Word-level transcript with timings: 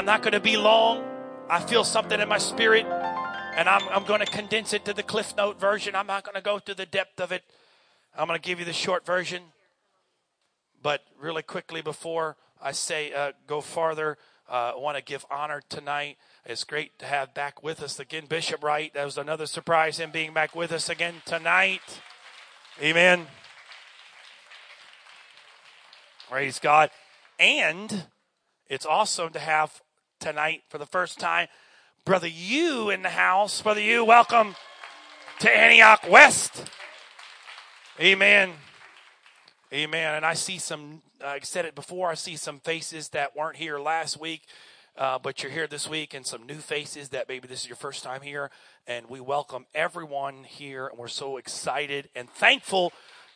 I'm 0.00 0.06
not 0.06 0.22
going 0.22 0.32
to 0.32 0.40
be 0.40 0.56
long. 0.56 1.04
I 1.50 1.60
feel 1.60 1.84
something 1.84 2.18
in 2.18 2.26
my 2.26 2.38
spirit, 2.38 2.86
and 2.86 3.68
I'm, 3.68 3.86
I'm 3.90 4.04
going 4.04 4.20
to 4.20 4.26
condense 4.26 4.72
it 4.72 4.86
to 4.86 4.94
the 4.94 5.02
Cliff 5.02 5.34
Note 5.36 5.60
version. 5.60 5.94
I'm 5.94 6.06
not 6.06 6.24
going 6.24 6.36
to 6.36 6.40
go 6.40 6.58
through 6.58 6.76
the 6.76 6.86
depth 6.86 7.20
of 7.20 7.32
it. 7.32 7.42
I'm 8.16 8.26
going 8.26 8.40
to 8.40 8.42
give 8.42 8.58
you 8.58 8.64
the 8.64 8.72
short 8.72 9.04
version. 9.04 9.42
But 10.82 11.02
really 11.20 11.42
quickly, 11.42 11.82
before 11.82 12.38
I 12.62 12.72
say 12.72 13.12
uh, 13.12 13.32
go 13.46 13.60
farther, 13.60 14.16
uh, 14.50 14.72
I 14.74 14.78
want 14.78 14.96
to 14.96 15.02
give 15.02 15.26
honor 15.30 15.60
tonight. 15.68 16.16
It's 16.46 16.64
great 16.64 16.98
to 17.00 17.04
have 17.04 17.34
back 17.34 17.62
with 17.62 17.82
us 17.82 18.00
again 18.00 18.24
Bishop 18.26 18.64
Wright. 18.64 18.90
That 18.94 19.04
was 19.04 19.18
another 19.18 19.44
surprise, 19.44 19.98
him 19.98 20.12
being 20.12 20.32
back 20.32 20.56
with 20.56 20.72
us 20.72 20.88
again 20.88 21.16
tonight. 21.26 22.00
Amen. 22.80 23.26
Praise 26.30 26.58
God. 26.58 26.88
And 27.38 28.06
it's 28.66 28.86
awesome 28.86 29.34
to 29.34 29.38
have 29.38 29.82
tonight 30.20 30.62
for 30.68 30.76
the 30.76 30.86
first 30.86 31.18
time 31.18 31.48
Brother 32.04 32.28
You 32.28 32.90
in 32.90 33.02
the 33.02 33.08
house. 33.08 33.62
Brother 33.62 33.80
You, 33.80 34.04
welcome 34.04 34.54
to 35.38 35.50
Antioch 35.50 36.06
West. 36.10 36.64
Amen. 37.98 38.52
Amen. 39.72 40.14
And 40.14 40.26
I 40.26 40.34
see 40.34 40.58
some, 40.58 41.00
I 41.24 41.40
said 41.40 41.64
it 41.64 41.74
before, 41.74 42.10
I 42.10 42.14
see 42.14 42.36
some 42.36 42.60
faces 42.60 43.08
that 43.10 43.34
weren't 43.34 43.56
here 43.56 43.78
last 43.78 44.20
week, 44.20 44.42
uh, 44.98 45.18
but 45.18 45.42
you're 45.42 45.52
here 45.52 45.66
this 45.66 45.88
week, 45.88 46.12
and 46.12 46.26
some 46.26 46.46
new 46.46 46.58
faces 46.58 47.08
that 47.10 47.26
maybe 47.26 47.48
this 47.48 47.62
is 47.62 47.68
your 47.68 47.76
first 47.76 48.04
time 48.04 48.20
here. 48.20 48.50
And 48.86 49.08
we 49.08 49.20
welcome 49.20 49.64
everyone 49.74 50.44
here, 50.44 50.86
and 50.86 50.98
we're 50.98 51.08
so 51.08 51.38
excited 51.38 52.10
and 52.14 52.28
thankful 52.28 52.92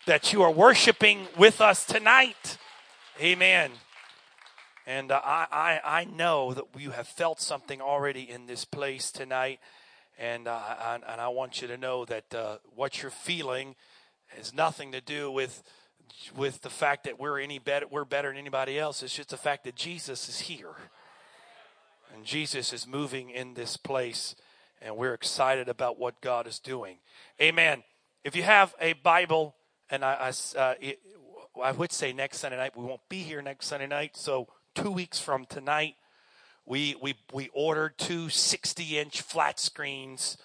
that 0.06 0.34
you 0.34 0.42
are 0.42 0.50
worshiping 0.50 1.28
with 1.38 1.62
us 1.62 1.86
tonight. 1.86 2.58
Amen. 3.20 3.70
And 4.86 5.10
uh, 5.10 5.20
I, 5.24 5.46
I, 5.50 6.00
I 6.00 6.04
know 6.04 6.52
that 6.52 6.64
you 6.78 6.90
have 6.90 7.08
felt 7.08 7.40
something 7.40 7.80
already 7.80 8.28
in 8.28 8.46
this 8.46 8.64
place 8.64 9.10
tonight. 9.10 9.60
And, 10.18 10.46
uh, 10.46 10.52
I, 10.52 10.98
and 11.08 11.20
I 11.20 11.28
want 11.28 11.62
you 11.62 11.68
to 11.68 11.76
know 11.76 12.04
that 12.04 12.34
uh, 12.34 12.58
what 12.74 13.02
you're 13.02 13.10
feeling 13.10 13.74
has 14.28 14.54
nothing 14.54 14.92
to 14.92 15.00
do 15.00 15.30
with 15.30 15.62
with 16.36 16.62
the 16.62 16.70
fact 16.70 17.04
that 17.04 17.18
we're 17.18 17.40
any 17.40 17.58
better 17.58 17.86
we're 17.90 18.04
better 18.04 18.28
than 18.28 18.38
anybody 18.38 18.78
else. 18.78 19.02
It's 19.02 19.14
just 19.14 19.30
the 19.30 19.36
fact 19.36 19.64
that 19.64 19.74
jesus 19.74 20.28
is 20.28 20.40
here. 20.40 20.74
And 22.14 22.24
jesus 22.24 22.72
is 22.72 22.86
moving 22.86 23.30
in 23.30 23.54
this 23.54 23.76
place. 23.76 24.34
And 24.82 24.96
we're 24.96 25.14
excited 25.14 25.68
about 25.68 25.98
what 25.98 26.20
god 26.20 26.46
is 26.46 26.58
doing. 26.58 26.98
Amen. 27.40 27.82
If 28.22 28.36
you 28.36 28.42
have 28.42 28.74
a 28.80 28.92
bible 28.94 29.54
and 29.90 30.04
i 30.04 30.32
i, 30.56 30.58
uh, 30.58 30.74
it, 30.80 31.00
I 31.62 31.72
would 31.72 31.92
say 31.92 32.12
next 32.12 32.38
sunday 32.38 32.56
night 32.56 32.76
we 32.76 32.84
won't 32.84 33.08
be 33.08 33.18
here 33.22 33.42
next 33.42 33.66
sunday 33.66 33.86
night. 33.86 34.16
So 34.16 34.48
two 34.74 34.90
weeks 34.90 35.20
from 35.20 35.44
tonight 35.46 35.94
we 36.66 36.96
we 37.00 37.14
we 37.32 37.48
ordered 37.52 37.96
two 37.98 38.28
60 38.28 38.98
inch 38.98 39.22
flat 39.22 39.58
screens 39.60 40.36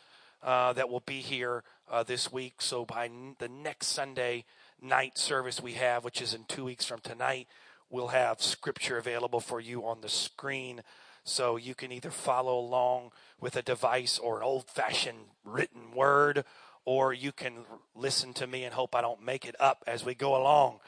uh, 0.43 0.73
that 0.73 0.89
will 0.89 1.03
be 1.05 1.19
here 1.19 1.63
uh, 1.89 2.03
this 2.03 2.31
week 2.31 2.61
so 2.61 2.85
by 2.85 3.05
n- 3.05 3.35
the 3.39 3.49
next 3.49 3.87
sunday 3.87 4.45
night 4.81 5.17
service 5.17 5.61
we 5.61 5.73
have, 5.73 6.03
which 6.03 6.21
is 6.21 6.33
in 6.33 6.45
two 6.45 6.65
weeks 6.65 6.85
from 6.85 6.99
tonight, 6.99 7.47
we'll 7.89 8.09
have 8.09 8.41
scripture 8.41 8.97
available 8.97 9.39
for 9.39 9.59
you 9.59 9.85
on 9.85 10.01
the 10.01 10.09
screen. 10.09 10.81
So 11.23 11.57
you 11.57 11.75
can 11.75 11.91
either 11.91 12.11
follow 12.11 12.57
along 12.57 13.11
with 13.39 13.55
a 13.55 13.61
device 13.61 14.17
or 14.17 14.43
old 14.43 14.67
fashioned 14.67 15.25
written 15.43 15.91
word, 15.93 16.43
or 16.85 17.13
you 17.13 17.31
can 17.31 17.65
listen 17.95 18.33
to 18.33 18.47
me 18.47 18.63
and 18.63 18.73
hope 18.73 18.95
I 18.95 19.01
don't 19.01 19.23
make 19.23 19.45
it 19.45 19.55
up 19.59 19.83
as 19.85 20.05
we 20.05 20.15
go 20.15 20.35
along. 20.35 20.79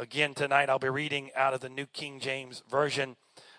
Again, 0.00 0.32
tonight 0.32 0.70
I'll 0.70 0.78
be 0.78 0.88
reading 0.88 1.28
out 1.36 1.52
of 1.52 1.60
the 1.60 1.68
New 1.68 1.84
King 1.84 2.20
James 2.20 2.62
Version. 2.70 3.16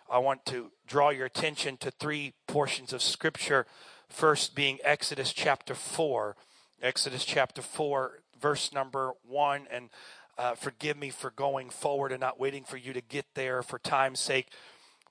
I 0.10 0.18
want 0.18 0.44
to 0.48 0.72
draw 0.88 1.12
your 1.12 1.28
attention 1.28 1.78
to 1.78 1.92
three 1.92 2.34
portions 2.48 2.94
of 2.94 3.04
Scripture. 3.04 3.68
First 4.10 4.56
being 4.56 4.80
Exodus 4.84 5.34
chapter 5.34 5.76
4. 5.76 6.36
Exodus 6.82 7.26
chapter 7.26 7.62
4, 7.62 8.22
verse 8.42 8.74
number 8.74 9.12
one. 9.24 9.68
And 9.70 9.90
uh, 10.36 10.56
forgive 10.56 10.98
me 10.98 11.12
for 11.12 11.30
going 11.30 11.70
forward 11.70 12.12
and 12.12 12.22
not 12.22 12.40
waiting 12.40 12.64
for 12.64 12.78
you 12.78 12.92
to 12.92 13.02
get 13.02 13.28
there 13.36 13.62
for 13.62 13.78
time's 13.78 14.20
sake. 14.20 14.48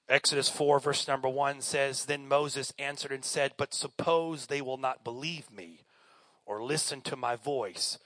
Exodus 0.08 0.48
4, 0.48 0.80
verse 0.80 1.06
number 1.06 1.28
1 1.28 1.60
says, 1.60 2.06
Then 2.06 2.26
Moses 2.26 2.74
answered 2.76 3.12
and 3.12 3.24
said, 3.24 3.52
But 3.56 3.72
suppose 3.72 4.46
they 4.46 4.60
will 4.60 4.78
not 4.78 5.04
believe 5.04 5.48
me 5.52 5.84
or 6.44 6.60
listen 6.60 7.02
to 7.02 7.14
my 7.14 7.36
voice. 7.36 7.98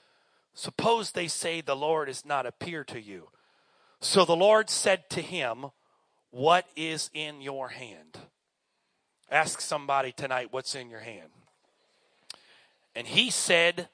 Suppose 0.54 1.10
they 1.10 1.28
say, 1.28 1.60
The 1.60 1.76
Lord 1.76 2.08
is 2.08 2.24
not 2.24 2.46
appear 2.46 2.84
to 2.84 3.00
you. 3.00 3.28
So 4.00 4.24
the 4.24 4.36
Lord 4.36 4.70
said 4.70 5.08
to 5.10 5.20
him, 5.20 5.66
What 6.30 6.66
is 6.76 7.10
in 7.12 7.40
your 7.40 7.68
hand? 7.68 8.18
Ask 9.30 9.60
somebody 9.60 10.12
tonight, 10.12 10.48
What's 10.52 10.74
in 10.74 10.90
your 10.90 11.00
hand? 11.00 11.30
And 12.94 13.06
he 13.06 13.30
said, 13.30 13.88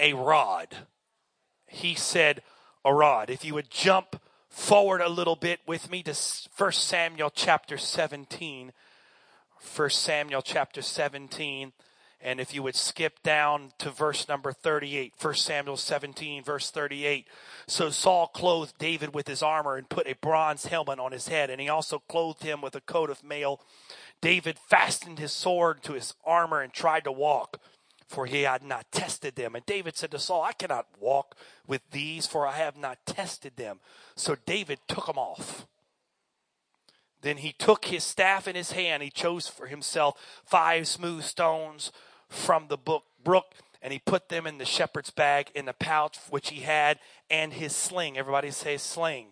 a 0.00 0.14
rod. 0.14 0.76
He 1.66 1.94
said, 1.94 2.42
a 2.84 2.92
rod. 2.92 3.30
If 3.30 3.44
you 3.44 3.54
would 3.54 3.70
jump 3.70 4.20
forward 4.48 5.00
a 5.00 5.08
little 5.08 5.36
bit 5.36 5.60
with 5.66 5.90
me 5.90 6.02
to 6.02 6.14
1 6.56 6.72
Samuel 6.72 7.30
chapter 7.30 7.78
17. 7.78 8.72
1 9.76 9.90
Samuel 9.90 10.42
chapter 10.42 10.82
17. 10.82 11.72
And 12.22 12.38
if 12.38 12.54
you 12.54 12.62
would 12.62 12.76
skip 12.76 13.22
down 13.22 13.72
to 13.78 13.90
verse 13.90 14.28
number 14.28 14.52
38, 14.52 15.14
1 15.20 15.34
Samuel 15.34 15.78
17, 15.78 16.42
verse 16.42 16.70
38. 16.70 17.26
So 17.66 17.88
Saul 17.88 18.26
clothed 18.26 18.76
David 18.78 19.14
with 19.14 19.26
his 19.26 19.42
armor 19.42 19.76
and 19.76 19.88
put 19.88 20.06
a 20.06 20.14
bronze 20.20 20.66
helmet 20.66 20.98
on 20.98 21.12
his 21.12 21.28
head, 21.28 21.48
and 21.48 21.60
he 21.60 21.68
also 21.68 21.98
clothed 22.08 22.42
him 22.42 22.60
with 22.60 22.74
a 22.74 22.82
coat 22.82 23.08
of 23.08 23.24
mail. 23.24 23.60
David 24.20 24.58
fastened 24.58 25.18
his 25.18 25.32
sword 25.32 25.82
to 25.84 25.94
his 25.94 26.14
armor 26.24 26.60
and 26.60 26.72
tried 26.72 27.04
to 27.04 27.12
walk 27.12 27.58
for 28.10 28.26
he 28.26 28.42
had 28.42 28.64
not 28.64 28.90
tested 28.90 29.36
them. 29.36 29.54
And 29.54 29.64
David 29.64 29.96
said 29.96 30.10
to 30.10 30.18
Saul, 30.18 30.42
I 30.42 30.52
cannot 30.52 30.88
walk 30.98 31.36
with 31.68 31.80
these, 31.92 32.26
for 32.26 32.44
I 32.44 32.56
have 32.56 32.76
not 32.76 33.06
tested 33.06 33.54
them. 33.54 33.78
So 34.16 34.36
David 34.46 34.80
took 34.88 35.06
them 35.06 35.16
off. 35.16 35.64
Then 37.22 37.36
he 37.36 37.52
took 37.52 37.84
his 37.84 38.02
staff 38.02 38.48
in 38.48 38.56
his 38.56 38.72
hand. 38.72 39.04
He 39.04 39.10
chose 39.10 39.46
for 39.46 39.68
himself 39.68 40.20
five 40.44 40.88
smooth 40.88 41.22
stones 41.22 41.92
from 42.30 42.68
the 42.68 42.78
book, 42.78 43.04
brook, 43.22 43.54
and 43.82 43.92
he 43.92 43.98
put 43.98 44.30
them 44.30 44.46
in 44.46 44.56
the 44.56 44.64
shepherd's 44.64 45.10
bag 45.10 45.50
in 45.54 45.66
the 45.66 45.72
pouch 45.74 46.18
which 46.30 46.48
he 46.50 46.60
had, 46.60 46.98
and 47.28 47.52
his 47.52 47.76
sling. 47.76 48.16
Everybody 48.16 48.50
say 48.50 48.78
sling, 48.78 49.26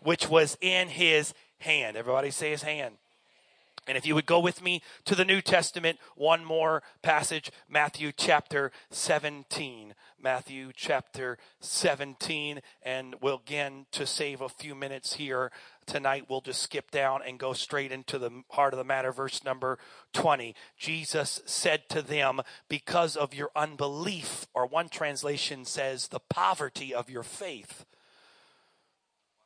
which 0.00 0.28
was 0.28 0.56
in 0.62 0.88
his 0.88 1.34
hand. 1.58 1.96
Everybody 1.96 2.30
say 2.30 2.50
his 2.50 2.62
hand. 2.62 2.96
And 3.88 3.96
if 3.96 4.04
you 4.04 4.16
would 4.16 4.26
go 4.26 4.40
with 4.40 4.62
me 4.62 4.82
to 5.04 5.14
the 5.14 5.24
New 5.24 5.40
Testament, 5.40 5.98
one 6.16 6.44
more 6.44 6.82
passage, 7.02 7.52
Matthew 7.68 8.10
chapter 8.16 8.72
17. 8.90 9.94
Matthew 10.20 10.72
chapter 10.74 11.38
17. 11.60 12.62
And 12.82 13.14
we'll 13.20 13.36
again, 13.36 13.86
to 13.92 14.04
save 14.04 14.40
a 14.40 14.48
few 14.48 14.74
minutes 14.74 15.14
here 15.14 15.52
tonight, 15.86 16.26
we'll 16.28 16.40
just 16.40 16.62
skip 16.62 16.90
down 16.90 17.20
and 17.26 17.38
go 17.38 17.52
straight 17.52 17.92
into 17.92 18.18
the 18.18 18.42
heart 18.50 18.74
of 18.74 18.78
the 18.78 18.84
matter, 18.84 19.12
verse 19.12 19.44
number 19.44 19.78
20. 20.12 20.54
Jesus 20.76 21.40
said 21.46 21.88
to 21.88 22.02
them, 22.02 22.40
Because 22.68 23.16
of 23.16 23.34
your 23.34 23.50
unbelief, 23.56 24.46
or 24.54 24.66
one 24.66 24.88
translation 24.88 25.64
says, 25.64 26.08
the 26.08 26.20
poverty 26.20 26.94
of 26.94 27.08
your 27.08 27.22
faith. 27.22 27.84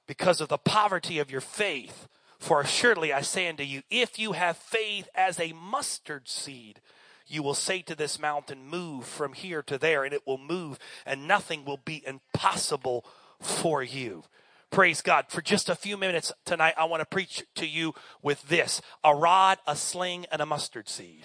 Because 0.06 0.40
of 0.40 0.48
the 0.48 0.58
poverty 0.58 1.18
of 1.18 1.30
your 1.30 1.40
faith 1.40 2.08
for 2.40 2.62
assuredly 2.62 3.12
I 3.12 3.20
say 3.20 3.48
unto 3.48 3.62
you, 3.62 3.82
if 3.90 4.18
you 4.18 4.32
have 4.32 4.56
faith 4.56 5.08
as 5.14 5.38
a 5.38 5.52
mustard 5.52 6.26
seed, 6.26 6.80
you 7.26 7.42
will 7.42 7.54
say 7.54 7.82
to 7.82 7.94
this 7.94 8.18
mountain, 8.18 8.66
Move 8.66 9.04
from 9.04 9.34
here 9.34 9.62
to 9.64 9.76
there, 9.76 10.04
and 10.04 10.14
it 10.14 10.26
will 10.26 10.38
move, 10.38 10.78
and 11.04 11.28
nothing 11.28 11.66
will 11.66 11.76
be 11.76 12.02
impossible 12.04 13.04
for 13.40 13.82
you. 13.82 14.24
Praise 14.70 15.02
God. 15.02 15.26
For 15.28 15.42
just 15.42 15.68
a 15.68 15.74
few 15.74 15.96
minutes 15.96 16.32
tonight, 16.44 16.74
I 16.78 16.84
want 16.84 17.00
to 17.00 17.06
preach 17.06 17.42
to 17.56 17.66
you 17.66 17.94
with 18.22 18.48
this 18.48 18.80
a 19.02 19.14
rod, 19.14 19.58
a 19.66 19.74
sling, 19.74 20.26
and 20.30 20.40
a 20.40 20.46
mustard 20.46 20.88
seed 20.88 21.24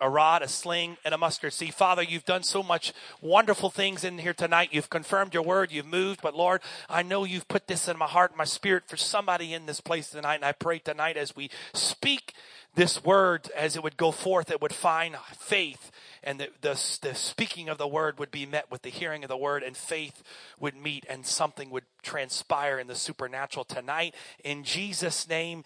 a 0.00 0.08
rod, 0.08 0.42
a 0.42 0.48
sling, 0.48 0.96
and 1.04 1.14
a 1.14 1.18
mustard 1.18 1.52
seed. 1.52 1.74
Father, 1.74 2.02
you've 2.02 2.24
done 2.24 2.42
so 2.42 2.62
much 2.62 2.92
wonderful 3.20 3.70
things 3.70 4.04
in 4.04 4.18
here 4.18 4.34
tonight. 4.34 4.70
You've 4.72 4.90
confirmed 4.90 5.32
your 5.32 5.42
word. 5.42 5.72
You've 5.72 5.86
moved. 5.86 6.20
But 6.22 6.34
Lord, 6.34 6.60
I 6.88 7.02
know 7.02 7.24
you've 7.24 7.48
put 7.48 7.66
this 7.66 7.88
in 7.88 7.96
my 7.96 8.06
heart, 8.06 8.36
my 8.36 8.44
spirit 8.44 8.84
for 8.86 8.96
somebody 8.96 9.54
in 9.54 9.66
this 9.66 9.80
place 9.80 10.10
tonight. 10.10 10.36
And 10.36 10.44
I 10.44 10.52
pray 10.52 10.78
tonight 10.78 11.16
as 11.16 11.34
we 11.34 11.50
speak 11.72 12.34
this 12.76 13.02
word, 13.02 13.50
as 13.56 13.74
it 13.74 13.82
would 13.82 13.96
go 13.96 14.12
forth, 14.12 14.50
it 14.50 14.62
would 14.62 14.72
find 14.72 15.16
faith. 15.32 15.90
And 16.22 16.38
the, 16.38 16.48
the, 16.60 16.98
the 17.02 17.14
speaking 17.14 17.68
of 17.68 17.78
the 17.78 17.88
word 17.88 18.18
would 18.18 18.30
be 18.30 18.46
met 18.46 18.70
with 18.70 18.82
the 18.82 18.90
hearing 18.90 19.24
of 19.24 19.28
the 19.28 19.36
word, 19.36 19.62
and 19.62 19.76
faith 19.76 20.22
would 20.60 20.76
meet, 20.76 21.04
and 21.08 21.26
something 21.26 21.70
would 21.70 21.84
transpire 22.02 22.78
in 22.78 22.86
the 22.86 22.94
supernatural 22.94 23.64
tonight. 23.64 24.14
In 24.44 24.62
Jesus' 24.62 25.28
name, 25.28 25.64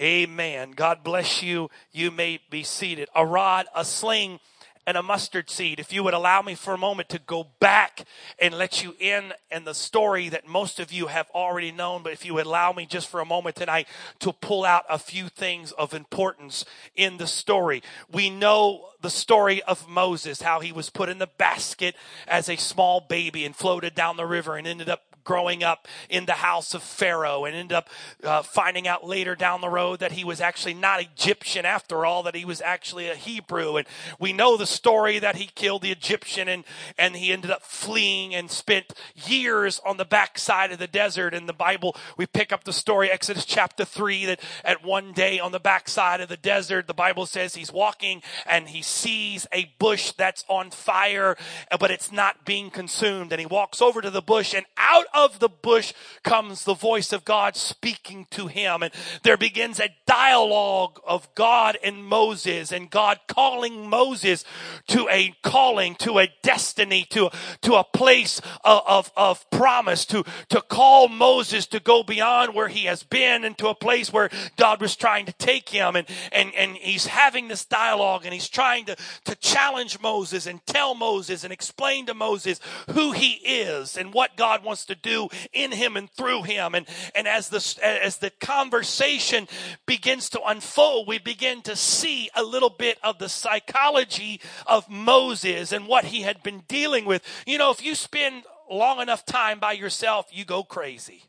Amen. 0.00 0.72
God 0.72 1.04
bless 1.04 1.42
you. 1.42 1.70
You 1.92 2.10
may 2.10 2.40
be 2.50 2.62
seated. 2.62 3.08
A 3.14 3.26
rod, 3.26 3.66
a 3.74 3.84
sling, 3.84 4.40
and 4.86 4.96
a 4.96 5.02
mustard 5.02 5.48
seed. 5.48 5.78
If 5.78 5.92
you 5.92 6.02
would 6.02 6.14
allow 6.14 6.42
me 6.42 6.54
for 6.54 6.74
a 6.74 6.78
moment 6.78 7.08
to 7.10 7.18
go 7.18 7.48
back 7.60 8.04
and 8.38 8.54
let 8.54 8.82
you 8.82 8.94
in 8.98 9.32
in 9.50 9.64
the 9.64 9.74
story 9.74 10.28
that 10.28 10.46
most 10.46 10.80
of 10.80 10.92
you 10.92 11.06
have 11.06 11.30
already 11.34 11.70
known, 11.70 12.02
but 12.02 12.12
if 12.12 12.24
you 12.24 12.34
would 12.34 12.46
allow 12.46 12.72
me 12.72 12.86
just 12.86 13.08
for 13.08 13.20
a 13.20 13.24
moment 13.24 13.56
tonight 13.56 13.86
to 14.20 14.32
pull 14.32 14.64
out 14.64 14.84
a 14.88 14.98
few 14.98 15.28
things 15.28 15.72
of 15.72 15.94
importance 15.94 16.64
in 16.96 17.18
the 17.18 17.26
story. 17.26 17.82
We 18.10 18.30
know 18.30 18.86
the 19.00 19.10
story 19.10 19.62
of 19.62 19.88
Moses, 19.88 20.42
how 20.42 20.60
he 20.60 20.72
was 20.72 20.90
put 20.90 21.08
in 21.08 21.18
the 21.18 21.26
basket 21.26 21.94
as 22.26 22.48
a 22.48 22.56
small 22.56 23.00
baby 23.00 23.44
and 23.44 23.54
floated 23.54 23.94
down 23.94 24.16
the 24.16 24.26
river 24.26 24.56
and 24.56 24.66
ended 24.66 24.88
up 24.88 25.02
growing 25.24 25.62
up 25.62 25.88
in 26.08 26.26
the 26.26 26.32
house 26.32 26.74
of 26.74 26.82
Pharaoh 26.82 27.44
and 27.44 27.54
ended 27.54 27.76
up 27.76 27.88
uh, 28.24 28.42
finding 28.42 28.88
out 28.88 29.06
later 29.06 29.34
down 29.34 29.60
the 29.60 29.68
road 29.68 30.00
that 30.00 30.12
he 30.12 30.24
was 30.24 30.40
actually 30.40 30.74
not 30.74 31.00
Egyptian 31.00 31.64
after 31.64 32.04
all, 32.04 32.22
that 32.22 32.34
he 32.34 32.44
was 32.44 32.60
actually 32.60 33.08
a 33.08 33.14
Hebrew. 33.14 33.76
And 33.76 33.86
we 34.18 34.32
know 34.32 34.56
the 34.56 34.66
story 34.66 35.18
that 35.18 35.36
he 35.36 35.46
killed 35.46 35.82
the 35.82 35.92
Egyptian 35.92 36.48
and, 36.48 36.64
and 36.98 37.16
he 37.16 37.32
ended 37.32 37.50
up 37.50 37.62
fleeing 37.62 38.34
and 38.34 38.50
spent 38.50 38.92
years 39.14 39.80
on 39.84 39.96
the 39.96 40.04
backside 40.04 40.72
of 40.72 40.78
the 40.78 40.86
desert. 40.86 41.34
In 41.34 41.46
the 41.46 41.52
Bible, 41.52 41.96
we 42.16 42.26
pick 42.26 42.52
up 42.52 42.64
the 42.64 42.72
story, 42.72 43.10
Exodus 43.10 43.44
chapter 43.44 43.84
3, 43.84 44.26
that 44.26 44.40
at 44.64 44.84
one 44.84 45.12
day 45.12 45.38
on 45.38 45.52
the 45.52 45.60
backside 45.60 46.20
of 46.20 46.28
the 46.28 46.36
desert, 46.36 46.86
the 46.86 46.94
Bible 46.94 47.26
says 47.26 47.54
he's 47.54 47.72
walking 47.72 48.22
and 48.46 48.68
he 48.68 48.82
sees 48.82 49.46
a 49.52 49.72
bush 49.78 50.12
that's 50.12 50.44
on 50.48 50.70
fire, 50.70 51.36
but 51.78 51.90
it's 51.90 52.12
not 52.12 52.44
being 52.44 52.70
consumed. 52.70 53.32
And 53.32 53.40
he 53.40 53.46
walks 53.46 53.80
over 53.80 54.00
to 54.00 54.10
the 54.10 54.22
bush 54.22 54.54
and 54.54 54.66
out 54.76 55.06
of 55.14 55.38
the 55.38 55.48
bush 55.48 55.92
comes 56.22 56.64
the 56.64 56.74
voice 56.74 57.12
of 57.12 57.24
God 57.24 57.56
speaking 57.56 58.26
to 58.30 58.46
him. 58.46 58.82
And 58.82 58.92
there 59.22 59.36
begins 59.36 59.80
a 59.80 59.94
dialogue 60.06 61.00
of 61.06 61.32
God 61.34 61.78
and 61.82 62.04
Moses 62.04 62.72
and 62.72 62.90
God 62.90 63.20
calling 63.28 63.88
Moses 63.88 64.44
to 64.88 65.08
a 65.08 65.34
calling, 65.42 65.94
to 65.96 66.18
a 66.18 66.28
destiny, 66.42 67.04
to, 67.10 67.30
to 67.62 67.74
a 67.74 67.84
place 67.84 68.40
of, 68.64 68.82
of, 68.86 69.12
of 69.16 69.50
promise, 69.50 70.04
to, 70.06 70.24
to 70.48 70.60
call 70.60 71.08
Moses 71.08 71.66
to 71.68 71.80
go 71.80 72.02
beyond 72.02 72.54
where 72.54 72.68
he 72.68 72.84
has 72.86 73.02
been 73.02 73.44
into 73.44 73.68
a 73.68 73.74
place 73.74 74.12
where 74.12 74.30
God 74.56 74.80
was 74.80 74.96
trying 74.96 75.26
to 75.26 75.32
take 75.32 75.68
him. 75.68 75.96
And, 75.96 76.06
and, 76.30 76.54
and 76.54 76.76
he's 76.76 77.06
having 77.06 77.48
this 77.48 77.64
dialogue 77.64 78.24
and 78.24 78.32
he's 78.32 78.48
trying 78.48 78.86
to, 78.86 78.96
to 79.24 79.34
challenge 79.36 80.00
Moses 80.00 80.46
and 80.46 80.64
tell 80.66 80.94
Moses 80.94 81.44
and 81.44 81.52
explain 81.52 82.06
to 82.06 82.14
Moses 82.14 82.60
who 82.90 83.12
he 83.12 83.32
is 83.32 83.96
and 83.96 84.12
what 84.12 84.36
God 84.36 84.64
wants 84.64 84.84
to 84.86 84.94
do 85.02 85.28
in 85.52 85.72
him 85.72 85.96
and 85.96 86.10
through 86.10 86.44
him. 86.44 86.74
And, 86.74 86.86
and 87.14 87.28
as 87.28 87.48
the, 87.48 87.78
as 87.84 88.18
the 88.18 88.30
conversation 88.30 89.48
begins 89.86 90.30
to 90.30 90.42
unfold, 90.42 91.08
we 91.08 91.18
begin 91.18 91.62
to 91.62 91.76
see 91.76 92.30
a 92.34 92.42
little 92.42 92.70
bit 92.70 92.98
of 93.02 93.18
the 93.18 93.28
psychology 93.28 94.40
of 94.66 94.88
Moses 94.88 95.72
and 95.72 95.86
what 95.86 96.04
he 96.06 96.22
had 96.22 96.42
been 96.42 96.62
dealing 96.68 97.04
with. 97.04 97.22
You 97.46 97.58
know, 97.58 97.70
if 97.70 97.84
you 97.84 97.94
spend 97.94 98.44
long 98.70 99.00
enough 99.00 99.24
time 99.26 99.58
by 99.58 99.72
yourself, 99.72 100.26
you 100.32 100.44
go 100.44 100.62
crazy. 100.62 101.24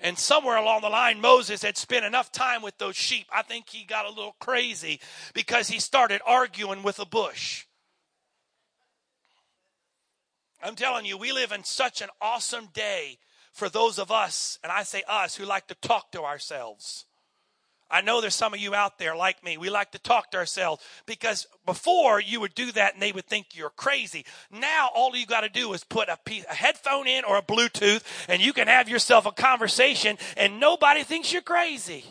And 0.00 0.18
somewhere 0.18 0.56
along 0.56 0.82
the 0.82 0.90
line, 0.90 1.20
Moses 1.20 1.62
had 1.62 1.78
spent 1.78 2.04
enough 2.04 2.30
time 2.30 2.60
with 2.60 2.76
those 2.76 2.94
sheep. 2.94 3.26
I 3.32 3.42
think 3.42 3.70
he 3.70 3.84
got 3.84 4.04
a 4.04 4.10
little 4.10 4.36
crazy 4.38 5.00
because 5.32 5.68
he 5.68 5.80
started 5.80 6.20
arguing 6.26 6.82
with 6.82 6.98
a 6.98 7.06
bush. 7.06 7.63
I'm 10.64 10.76
telling 10.76 11.04
you, 11.04 11.18
we 11.18 11.30
live 11.32 11.52
in 11.52 11.62
such 11.62 12.00
an 12.00 12.08
awesome 12.22 12.68
day 12.72 13.18
for 13.52 13.68
those 13.68 13.98
of 13.98 14.10
us, 14.10 14.58
and 14.62 14.72
I 14.72 14.82
say 14.82 15.02
us, 15.06 15.36
who 15.36 15.44
like 15.44 15.66
to 15.66 15.74
talk 15.74 16.10
to 16.12 16.22
ourselves. 16.22 17.04
I 17.90 18.00
know 18.00 18.22
there's 18.22 18.34
some 18.34 18.54
of 18.54 18.60
you 18.60 18.74
out 18.74 18.98
there 18.98 19.14
like 19.14 19.44
me. 19.44 19.58
We 19.58 19.68
like 19.68 19.92
to 19.92 19.98
talk 19.98 20.30
to 20.30 20.38
ourselves 20.38 20.82
because 21.04 21.46
before 21.66 22.18
you 22.18 22.40
would 22.40 22.54
do 22.54 22.72
that 22.72 22.94
and 22.94 23.02
they 23.02 23.12
would 23.12 23.26
think 23.26 23.48
you're 23.52 23.70
crazy. 23.70 24.24
Now 24.50 24.88
all 24.94 25.14
you 25.14 25.26
got 25.26 25.42
to 25.42 25.50
do 25.50 25.72
is 25.74 25.84
put 25.84 26.08
a, 26.08 26.18
piece, 26.24 26.46
a 26.50 26.54
headphone 26.54 27.06
in 27.06 27.24
or 27.24 27.36
a 27.36 27.42
Bluetooth 27.42 28.02
and 28.26 28.42
you 28.42 28.54
can 28.54 28.68
have 28.68 28.88
yourself 28.88 29.26
a 29.26 29.32
conversation 29.32 30.16
and 30.36 30.58
nobody 30.58 31.04
thinks 31.04 31.30
you're 31.30 31.42
crazy. 31.42 32.04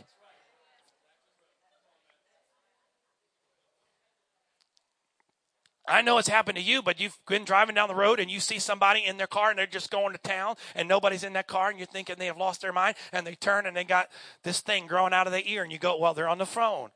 I 5.94 6.02
know 6.02 6.18
it's 6.18 6.28
happened 6.28 6.58
to 6.58 6.64
you, 6.64 6.82
but 6.82 7.00
you've 7.00 7.20
been 7.28 7.46
driving 7.46 7.76
down 7.76 7.88
the 7.88 7.94
road 7.94 8.20
and 8.20 8.32
you 8.32 8.40
see 8.40 8.58
somebody 8.58 9.06
in 9.06 9.18
their 9.18 9.28
car 9.28 9.52
and 9.52 9.60
they're 9.60 9.68
just 9.68 9.92
going 9.92 10.14
to 10.14 10.18
town 10.18 10.56
and 10.74 10.88
nobody's 10.88 11.24
in 11.24 11.34
that 11.34 11.48
car 11.48 11.70
and 11.70 11.78
you're 11.78 11.86
thinking 11.86 12.16
they 12.18 12.26
have 12.26 12.36
lost 12.36 12.62
their 12.62 12.74
mind 12.74 12.96
and 13.12 13.28
they 13.28 13.36
turn 13.36 13.68
and 13.68 13.78
they 13.78 13.84
got 13.84 14.10
this 14.42 14.60
thing 14.60 14.88
growing 14.88 15.14
out 15.14 15.28
of 15.28 15.34
their 15.34 15.44
ear 15.46 15.62
and 15.62 15.72
you 15.72 15.78
go, 15.78 15.96
well, 16.00 16.16
they're 16.16 16.28
on 16.28 16.40
the 16.40 16.48
phone. 16.48 16.90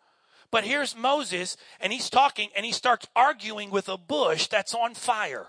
But 0.50 0.64
here's 0.64 0.98
Moses 0.98 1.58
and 1.80 1.94
he's 1.94 2.10
talking 2.10 2.50
and 2.56 2.66
he 2.66 2.72
starts 2.72 3.06
arguing 3.16 3.70
with 3.70 3.88
a 3.88 4.00
bush 4.00 4.48
that's 4.48 4.74
on 4.74 4.96
fire. 4.96 5.46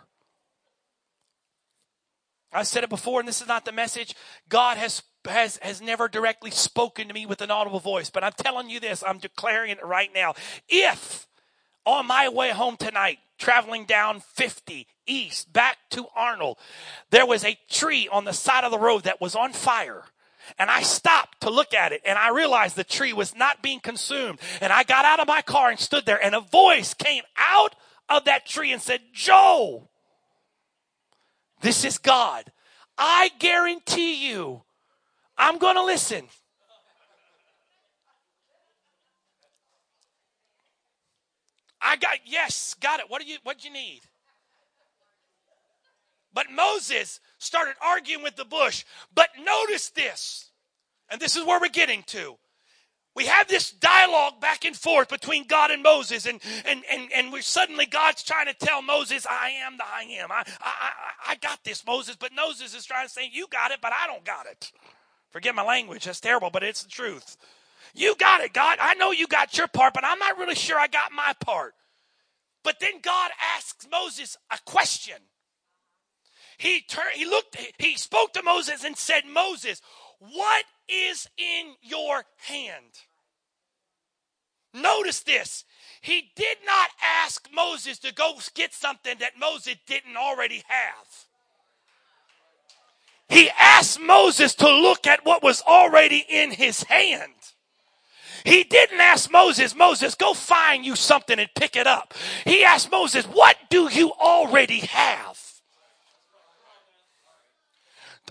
I 2.53 2.65
said 2.65 2.85
it 2.85 2.91
before, 2.91 3.21
and 3.21 3.29
this 3.29 3.41
is 3.41 3.49
not 3.49 3.65
the 3.65 3.73
message. 3.73 4.15
God 4.49 4.77
has 4.77 5.03
has 5.27 5.59
has 5.63 5.81
never 5.83 6.07
directly 6.09 6.51
spoken 6.51 7.09
to 7.09 7.15
me 7.15 7.25
with 7.27 7.43
an 7.43 7.51
audible 7.51 7.81
voice, 7.81 8.09
but 8.09 8.25
I'm 8.25 8.33
telling 8.33 8.71
you 8.71 8.81
this, 8.81 9.05
I'm 9.07 9.19
declaring 9.19 9.71
it 9.71 9.85
right 9.85 10.11
now. 10.15 10.35
If 10.69 11.27
on 11.85 12.07
my 12.07 12.31
way 12.31 12.51
home 12.51 12.79
tonight, 12.79 13.19
traveling 13.39 13.85
down 13.85 14.21
50 14.21 14.87
east 15.07 15.53
back 15.53 15.79
to 15.91 16.07
Arnold, 16.15 16.59
there 17.11 17.27
was 17.27 17.45
a 17.45 17.59
tree 17.71 18.09
on 18.11 18.25
the 18.25 18.33
side 18.33 18.65
of 18.65 18.71
the 18.71 18.79
road 18.79 19.05
that 19.05 19.21
was 19.21 19.35
on 19.35 19.53
fire. 19.53 20.05
And 20.59 20.71
I 20.71 20.83
stopped 20.83 21.43
to 21.43 21.51
look 21.51 21.75
at 21.75 21.93
it 21.93 22.01
and 22.05 22.19
I 22.19 22.31
realized 22.31 22.77
the 22.77 22.85
tree 22.85 23.13
was 23.13 23.35
not 23.35 23.63
being 23.63 23.81
consumed. 23.81 24.39
And 24.61 24.73
I 24.73 24.83
got 24.83 25.05
out 25.05 25.21
of 25.21 25.29
my 25.29 25.43
car 25.43 25.71
and 25.71 25.79
stood 25.79 26.07
there 26.07 26.23
and 26.23 26.35
a 26.35 26.41
voice 26.41 26.95
came 26.95 27.25
out 27.37 27.75
of 28.09 28.25
that 28.25 28.47
tree 28.47 28.73
and 28.73 28.81
said, 28.81 29.01
Joe, 29.13 29.89
this 31.61 31.85
is 31.85 31.99
God. 31.99 32.51
I 32.97 33.31
guarantee 33.39 34.29
you, 34.29 34.63
I'm 35.37 35.59
going 35.59 35.77
to 35.77 35.85
listen. 35.85 36.29
I 41.89 41.97
got 41.97 42.19
yes, 42.27 42.75
got 42.81 43.01
it. 43.01 43.07
What 43.09 43.23
do 43.23 43.27
you 43.27 43.39
what 43.45 43.59
do 43.59 43.69
you 43.69 43.73
need? 43.73 44.01
But 46.35 46.53
Moses 46.53 47.19
started 47.39 47.75
arguing 47.83 48.23
with 48.23 48.37
the 48.37 48.45
bush. 48.45 48.85
But 49.15 49.31
notice 49.43 49.89
this, 49.89 50.51
and 51.11 51.19
this 51.19 51.35
is 51.35 51.47
where 51.47 51.59
we're 51.59 51.69
getting 51.69 52.03
to. 52.09 52.37
We 53.17 53.25
have 53.25 53.49
this 53.49 53.73
dialogue 53.73 54.39
back 54.39 54.67
and 54.67 54.77
forth 54.77 55.09
between 55.09 55.47
God 55.47 55.71
and 55.71 55.83
Moses, 55.83 56.27
and 56.27 56.41
and 56.67 56.85
and, 56.91 57.11
and 57.15 57.33
we're 57.33 57.41
suddenly 57.41 57.87
God's 57.87 58.23
trying 58.23 58.47
to 58.47 58.55
tell 58.55 58.83
Moses, 58.83 59.27
I 59.29 59.49
am 59.67 59.79
the 59.79 59.85
I 59.85 60.03
am. 60.21 60.31
I, 60.31 60.45
I, 60.61 60.91
I 61.29 61.35
got 61.37 61.65
this, 61.65 61.87
Moses, 61.87 62.17
but 62.17 62.33
Moses 62.37 62.75
is 62.75 62.85
trying 62.85 63.07
to 63.07 63.13
say, 63.13 63.31
You 63.33 63.47
got 63.51 63.71
it, 63.71 63.79
but 63.81 63.93
I 63.95 64.07
don't 64.07 64.25
got 64.25 64.45
it. 64.45 64.71
Forget 65.31 65.55
my 65.55 65.65
language, 65.65 66.05
that's 66.05 66.21
terrible, 66.21 66.51
but 66.51 66.63
it's 66.63 66.83
the 66.83 66.91
truth. 66.91 67.39
You 67.95 68.15
got 68.17 68.43
it, 68.43 68.53
God. 68.53 68.79
I 68.81 68.95
know 68.95 69.11
you 69.11 69.27
got 69.27 69.57
your 69.57 69.67
part, 69.69 69.95
but 69.95 70.05
I'm 70.05 70.19
not 70.19 70.39
really 70.39 70.55
sure 70.55 70.79
I 70.79 70.87
got 70.87 71.11
my 71.11 71.33
part. 71.41 71.75
But 72.65 72.81
then 72.81 73.01
God 73.03 73.31
asks 73.57 73.87
Moses 73.91 74.37
a 74.51 74.59
question. 74.65 75.17
He 76.59 76.81
turned, 76.81 77.15
he 77.15 77.25
looked, 77.25 77.57
he 77.79 77.97
spoke 77.97 78.33
to 78.33 78.43
Moses 78.43 78.85
and 78.85 78.97
said, 78.97 79.23
Moses, 79.27 79.81
what 80.19 80.65
is 80.89 81.29
in 81.37 81.75
your 81.83 82.25
hand? 82.39 82.93
Notice 84.75 85.21
this. 85.21 85.65
He 86.01 86.31
did 86.37 86.59
not 86.67 86.91
ask 87.03 87.49
Moses 87.53 87.99
to 88.01 88.13
go 88.13 88.35
get 88.55 88.75
something 88.75 89.17
that 89.21 89.39
Moses 89.39 89.77
didn't 89.87 90.17
already 90.17 90.63
have. 90.67 91.07
He 93.29 93.51
asked 93.59 94.01
Moses 94.01 94.55
to 94.57 94.69
look 94.69 95.07
at 95.07 95.25
what 95.25 95.43
was 95.43 95.63
already 95.63 96.25
in 96.29 96.51
his 96.51 96.83
hand. 96.85 97.35
He 98.45 98.65
didn't 98.65 99.01
ask 99.01 99.31
Moses, 99.31 99.75
Moses, 99.75 100.15
go 100.15 100.35
find 100.35 100.85
you 100.85 100.97
something 100.97 101.39
and 101.39 101.49
pick 101.55 101.77
it 101.77 101.87
up. 101.87 102.15
He 102.45 102.65
asked 102.65 102.91
Moses, 102.91 103.27
what 103.27 103.57
do 103.71 103.89
you 103.91 104.13
already 104.13 104.81
have? 104.81 105.39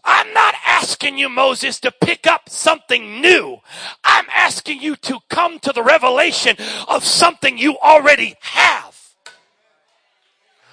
I'm 0.03 0.31
not 0.33 0.55
asking 0.65 1.17
you, 1.17 1.27
Moses, 1.27 1.79
to 1.81 1.91
pick 1.91 2.27
up 2.27 2.49
something 2.49 3.19
new. 3.19 3.57
I'm 4.03 4.25
asking 4.33 4.81
you 4.81 4.95
to 4.97 5.19
come 5.29 5.59
to 5.59 5.73
the 5.73 5.83
revelation 5.83 6.55
of 6.87 7.03
something 7.03 7.57
you 7.57 7.77
already 7.79 8.35
have. 8.39 8.97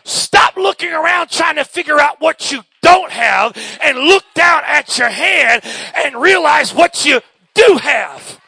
Stop 0.05 0.57
looking 0.57 0.93
around 0.93 1.31
trying 1.31 1.57
to 1.57 1.65
figure 1.65 1.99
out 1.99 2.21
what 2.21 2.53
you 2.53 2.63
don't 2.83 3.11
have 3.11 3.57
and 3.83 3.99
look 3.99 4.25
down 4.35 4.63
at 4.67 4.99
your 4.99 5.09
hand 5.09 5.63
and 5.97 6.21
realize 6.21 6.75
what 6.75 7.05
you 7.07 7.21
do 7.55 7.79
have. 7.83 8.39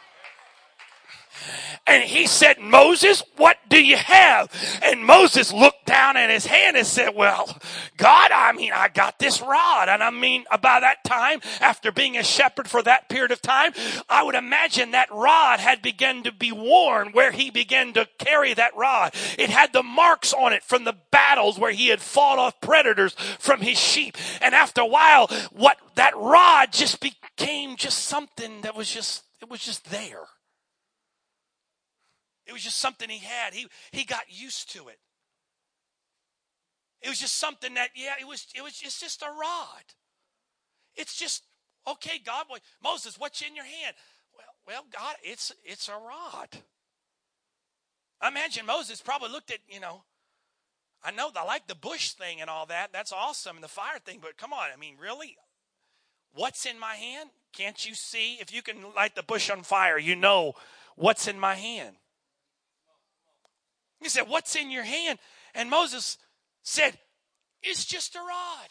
And 1.87 2.03
he 2.03 2.27
said, 2.27 2.59
Moses, 2.59 3.23
what 3.37 3.59
do 3.69 3.83
you 3.83 3.97
have? 3.97 4.51
And 4.83 5.05
Moses 5.05 5.53
looked 5.53 5.87
down 5.87 6.17
at 6.17 6.31
his 6.31 6.45
hand 6.45 6.77
and 6.77 6.87
said, 6.87 7.15
Well, 7.15 7.57
God, 7.97 8.31
I 8.33 8.53
mean, 8.53 8.73
I 8.75 8.89
got 8.89 9.19
this 9.19 9.41
rod. 9.41 9.89
And 9.89 10.03
I 10.03 10.11
mean, 10.11 10.45
by 10.51 10.81
that 10.81 11.05
time, 11.05 11.41
after 11.61 11.93
being 11.93 12.17
a 12.17 12.25
shepherd 12.25 12.69
for 12.69 12.83
that 12.83 13.09
period 13.09 13.31
of 13.31 13.41
time, 13.41 13.73
I 14.09 14.25
would 14.25 14.35
imagine 14.35 14.91
that 14.91 15.13
rod 15.13 15.61
had 15.61 15.81
begun 15.81 16.25
to 16.25 16.33
be 16.33 16.51
worn 16.51 17.13
where 17.13 17.31
he 17.31 17.51
began 17.51 17.93
to 17.93 18.09
carry 18.19 18.53
that 18.55 18.77
rod. 18.77 19.15
It 19.39 19.51
had 19.51 19.73
the 19.73 19.85
marks 19.85 20.33
on 20.33 20.53
it 20.53 20.65
from 20.65 20.85
the 20.85 20.97
battles 21.13 21.59
where 21.59 21.73
he 21.73 21.89
had 21.89 22.01
fought 22.01 22.39
off 22.39 22.61
predators 22.61 23.15
from 23.39 23.61
his 23.61 23.79
sheep. 23.79 24.17
And 24.41 24.55
after 24.55 24.81
a 24.81 24.87
while, 24.87 25.29
what 25.53 25.79
that 25.95 26.17
rod 26.17 26.73
just 26.73 27.01
became 27.01 27.77
just 27.77 28.05
something 28.05 28.63
that 28.63 28.75
was 28.75 28.91
just, 28.91 29.23
it 29.41 29.49
was 29.49 29.61
just 29.61 29.89
there. 29.91 30.25
It 32.47 32.53
was 32.53 32.63
just 32.63 32.79
something 32.79 33.09
he 33.09 33.19
had. 33.19 33.55
He, 33.55 33.67
he 33.91 34.05
got 34.05 34.23
used 34.29 34.73
to 34.73 34.89
it. 34.89 34.99
It 37.03 37.09
was 37.09 37.19
just 37.19 37.37
something 37.37 37.75
that, 37.75 37.91
yeah, 37.95 38.15
it 38.21 38.27
was, 38.27 38.47
it 38.55 38.63
was 38.63 38.81
it's 38.83 39.01
just 39.01 39.23
a 39.23 39.27
rod. 39.27 39.85
It's 40.95 41.17
just, 41.17 41.45
okay, 41.87 42.19
God, 42.25 42.49
boy, 42.49 42.59
Moses, 42.83 43.19
what's 43.19 43.43
in 43.43 43.55
your 43.55 43.65
hand? 43.65 43.95
Well, 44.35 44.47
well, 44.67 44.87
God, 44.93 45.17
it's 45.23 45.53
it's 45.65 45.89
a 45.89 45.93
rod. 45.93 46.49
I 48.21 48.29
imagine 48.29 48.65
Moses 48.65 49.01
probably 49.03 49.31
looked 49.31 49.51
at, 49.51 49.59
you 49.69 49.81
know, 49.81 50.03
I 51.05 51.11
know 51.11 51.31
I 51.37 51.45
like 51.45 51.67
the 51.67 51.75
bush 51.75 52.13
thing 52.13 52.41
and 52.41 52.49
all 52.49 52.67
that. 52.67 52.93
That's 52.93 53.13
awesome, 53.13 53.57
and 53.57 53.65
the 53.65 53.69
fire 53.69 53.99
thing, 54.05 54.19
but 54.23 54.39
come 54.39 54.53
on, 54.53 54.69
I 54.73 54.77
mean, 54.77 54.97
really? 55.01 55.37
What's 56.35 56.67
in 56.67 56.79
my 56.79 56.95
hand? 56.95 57.31
Can't 57.53 57.87
you 57.87 57.95
see? 57.95 58.35
If 58.35 58.53
you 58.53 58.63
can 58.63 58.77
light 58.95 59.15
the 59.15 59.23
bush 59.23 59.51
on 59.51 59.63
fire, 59.63 59.99
you 59.99 60.17
know 60.17 60.55
what's 60.97 61.29
in 61.29 61.39
my 61.39 61.55
hand. 61.55 61.97
He 64.01 64.09
said, 64.09 64.29
What's 64.29 64.57
in 64.57 64.71
your 64.71 64.85
hand? 64.85 65.19
And 65.55 65.71
Moses 65.71 66.19
said, 66.63 66.99
It's 67.63 67.85
just 67.85 68.15
a 68.15 68.21
rod. 68.21 68.69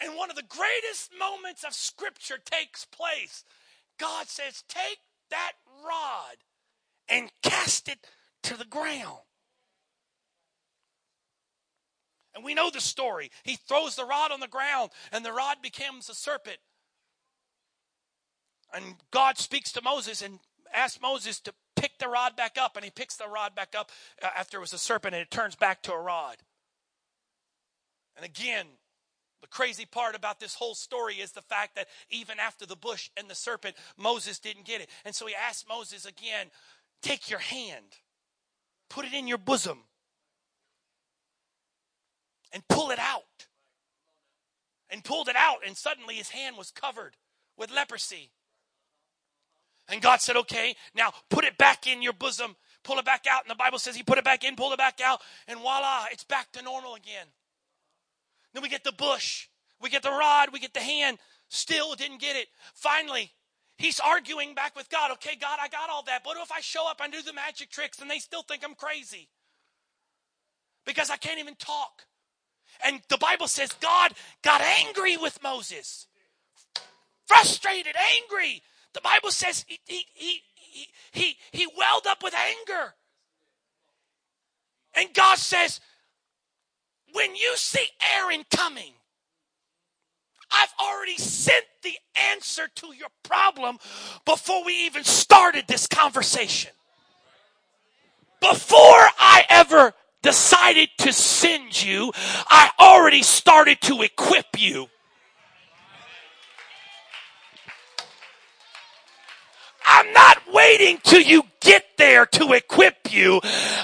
And 0.00 0.16
one 0.16 0.30
of 0.30 0.36
the 0.36 0.42
greatest 0.42 1.10
moments 1.18 1.64
of 1.64 1.74
Scripture 1.74 2.38
takes 2.44 2.84
place. 2.84 3.44
God 3.98 4.28
says, 4.28 4.62
Take 4.68 4.98
that 5.30 5.52
rod 5.84 6.36
and 7.08 7.30
cast 7.42 7.88
it 7.88 7.98
to 8.44 8.56
the 8.56 8.64
ground. 8.64 9.18
And 12.34 12.44
we 12.44 12.54
know 12.54 12.70
the 12.70 12.80
story. 12.80 13.30
He 13.42 13.56
throws 13.56 13.96
the 13.96 14.04
rod 14.04 14.30
on 14.30 14.38
the 14.38 14.46
ground, 14.46 14.90
and 15.10 15.24
the 15.24 15.32
rod 15.32 15.56
becomes 15.60 16.08
a 16.08 16.14
serpent. 16.14 16.58
And 18.72 18.96
God 19.10 19.38
speaks 19.38 19.72
to 19.72 19.82
Moses 19.82 20.22
and 20.22 20.38
asks 20.74 21.00
Moses 21.00 21.40
to 21.40 21.54
pick 21.76 21.98
the 21.98 22.08
rod 22.08 22.36
back 22.36 22.56
up, 22.58 22.76
and 22.76 22.84
he 22.84 22.90
picks 22.90 23.16
the 23.16 23.28
rod 23.28 23.54
back 23.54 23.74
up 23.76 23.90
uh, 24.22 24.28
after 24.36 24.58
it 24.58 24.60
was 24.60 24.72
a 24.72 24.78
serpent, 24.78 25.14
and 25.14 25.22
it 25.22 25.30
turns 25.30 25.54
back 25.54 25.82
to 25.82 25.92
a 25.92 26.00
rod. 26.00 26.36
And 28.16 28.24
again, 28.24 28.66
the 29.40 29.46
crazy 29.46 29.86
part 29.86 30.16
about 30.16 30.40
this 30.40 30.54
whole 30.54 30.74
story 30.74 31.16
is 31.16 31.32
the 31.32 31.42
fact 31.42 31.76
that 31.76 31.86
even 32.10 32.40
after 32.40 32.66
the 32.66 32.76
bush 32.76 33.10
and 33.16 33.30
the 33.30 33.34
serpent, 33.34 33.76
Moses 33.96 34.38
didn't 34.38 34.64
get 34.64 34.80
it. 34.80 34.90
And 35.04 35.14
so 35.14 35.26
he 35.26 35.34
asked 35.34 35.68
Moses 35.68 36.04
again, 36.04 36.48
Take 37.00 37.30
your 37.30 37.38
hand, 37.38 37.96
put 38.90 39.04
it 39.04 39.12
in 39.12 39.28
your 39.28 39.38
bosom, 39.38 39.84
and 42.52 42.66
pull 42.68 42.90
it 42.90 42.98
out. 42.98 43.22
And 44.90 45.04
pulled 45.04 45.28
it 45.28 45.36
out, 45.36 45.58
and 45.66 45.76
suddenly 45.76 46.14
his 46.14 46.30
hand 46.30 46.56
was 46.56 46.70
covered 46.70 47.14
with 47.58 47.70
leprosy. 47.70 48.30
And 49.88 50.02
God 50.02 50.20
said, 50.20 50.36
okay, 50.36 50.76
now 50.94 51.12
put 51.30 51.44
it 51.44 51.56
back 51.58 51.86
in 51.86 52.02
your 52.02 52.12
bosom. 52.12 52.56
Pull 52.84 52.98
it 52.98 53.04
back 53.04 53.24
out. 53.30 53.42
And 53.42 53.50
the 53.50 53.56
Bible 53.56 53.78
says 53.78 53.96
he 53.96 54.02
put 54.02 54.18
it 54.18 54.24
back 54.24 54.44
in, 54.44 54.56
pull 54.56 54.72
it 54.72 54.78
back 54.78 55.00
out, 55.04 55.20
and 55.46 55.58
voila, 55.58 56.06
it's 56.10 56.24
back 56.24 56.52
to 56.52 56.62
normal 56.62 56.94
again. 56.94 57.26
Then 58.54 58.62
we 58.62 58.68
get 58.68 58.84
the 58.84 58.92
bush, 58.92 59.48
we 59.80 59.90
get 59.90 60.02
the 60.02 60.10
rod, 60.10 60.50
we 60.52 60.58
get 60.58 60.74
the 60.74 60.80
hand. 60.80 61.18
Still 61.48 61.94
didn't 61.94 62.20
get 62.20 62.36
it. 62.36 62.48
Finally, 62.74 63.30
he's 63.78 64.00
arguing 64.00 64.54
back 64.54 64.76
with 64.76 64.90
God. 64.90 65.10
Okay, 65.12 65.36
God, 65.36 65.58
I 65.62 65.68
got 65.68 65.90
all 65.90 66.02
that. 66.04 66.22
But 66.24 66.36
what 66.36 66.44
if 66.44 66.52
I 66.52 66.60
show 66.60 66.88
up 66.90 67.00
and 67.02 67.12
do 67.12 67.22
the 67.22 67.32
magic 67.32 67.70
tricks 67.70 68.00
and 68.00 68.10
they 68.10 68.18
still 68.18 68.42
think 68.42 68.62
I'm 68.64 68.74
crazy? 68.74 69.28
Because 70.84 71.10
I 71.10 71.16
can't 71.16 71.38
even 71.38 71.54
talk. 71.54 72.04
And 72.84 73.00
the 73.08 73.18
Bible 73.18 73.48
says 73.48 73.72
God 73.80 74.12
got 74.42 74.60
angry 74.60 75.16
with 75.16 75.42
Moses. 75.42 76.06
Frustrated, 77.26 77.94
angry. 77.96 78.62
The 78.94 79.00
Bible 79.00 79.30
says 79.30 79.64
he, 79.68 79.78
he, 79.84 80.04
he, 80.14 80.42
he, 81.12 81.36
he, 81.52 81.66
welled 81.66 82.06
up 82.06 82.22
with 82.22 82.34
anger. 82.34 82.94
And 84.94 85.12
God 85.14 85.38
says, 85.38 85.80
when 87.12 87.36
you 87.36 87.56
see 87.56 87.86
Aaron 88.16 88.44
coming, 88.54 88.92
I've 90.50 90.72
already 90.80 91.16
sent 91.16 91.64
the 91.82 91.94
answer 92.32 92.68
to 92.76 92.94
your 92.94 93.08
problem 93.22 93.78
before 94.24 94.64
we 94.64 94.86
even 94.86 95.04
started 95.04 95.66
this 95.68 95.86
conversation. 95.86 96.72
Before 98.40 98.78
I 98.78 99.44
ever 99.48 99.92
decided 100.22 100.88
to 100.98 101.12
send 101.12 101.82
you, 101.82 102.12
I 102.16 102.70
already 102.78 103.22
started 103.22 103.80
to 103.82 104.02
equip 104.02 104.46
you. 104.58 104.88
I'm 109.90 110.12
not 110.12 110.38
waiting 110.52 110.98
till 111.02 111.22
you 111.22 111.44
get 111.60 111.84
there 111.96 112.26
to 112.26 112.52
equip 112.52 113.12
you. 113.12 113.40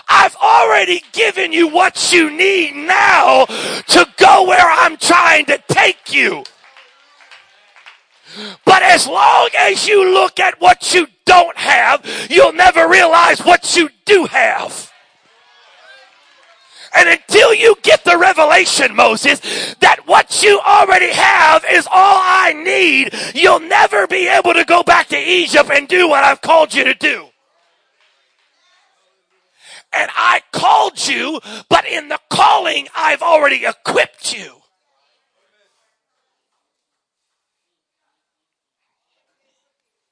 I've 0.09 0.37
already 0.37 1.03
given 1.13 1.53
you 1.53 1.69
what 1.69 2.13
you 2.13 2.31
need 2.31 2.75
now 2.75 3.47
to 3.47 4.07
go 4.19 4.47
where 4.47 4.71
I'm 4.71 4.99
trying 4.99 5.47
to 5.47 5.59
take 5.69 6.13
you. 6.15 6.45
But 8.65 8.83
as 8.83 9.07
long 9.07 9.49
as 9.59 9.89
you 9.89 10.13
look 10.13 10.39
at 10.41 10.61
what 10.61 10.93
you 10.93 11.07
don't 11.25 11.57
have, 11.57 12.05
you'll 12.31 12.53
never 12.53 12.89
realize 12.89 13.41
what 13.41 13.77
you 13.77 13.89
do 14.05 14.27
have. 14.27 14.91
And 16.97 17.09
until 17.09 17.53
you 17.53 17.77
get 17.83 18.05
the 18.05 18.17
revelation, 18.17 18.95
Moses, 18.95 19.41
that 19.81 20.07
what 20.07 20.43
you 20.43 20.61
already 20.61 21.13
have 21.13 21.65
is 21.71 21.87
all 21.87 22.21
I 22.23 22.53
need, 22.53 23.13
you'll 23.35 23.61
never 23.61 24.07
be 24.07 24.29
able 24.29 24.55
to 24.55 24.65
go 24.65 24.83
back 24.85 25.09
to 25.09 25.19
Egypt 25.19 25.71
and 25.73 25.89
do 25.89 26.09
what 26.09 26.23
I've 26.23 26.41
called 26.41 26.73
you 26.73 26.85
to 26.85 26.95
do. 26.95 27.27
And 29.93 30.11
I 30.15 30.43
called 30.53 31.07
you, 31.07 31.41
but 31.69 31.85
in 31.87 32.09
the 32.09 32.19
calling, 32.31 32.89
I've 32.97 33.23
already 33.23 33.65
equipped 33.65 34.37
you. 34.37 34.57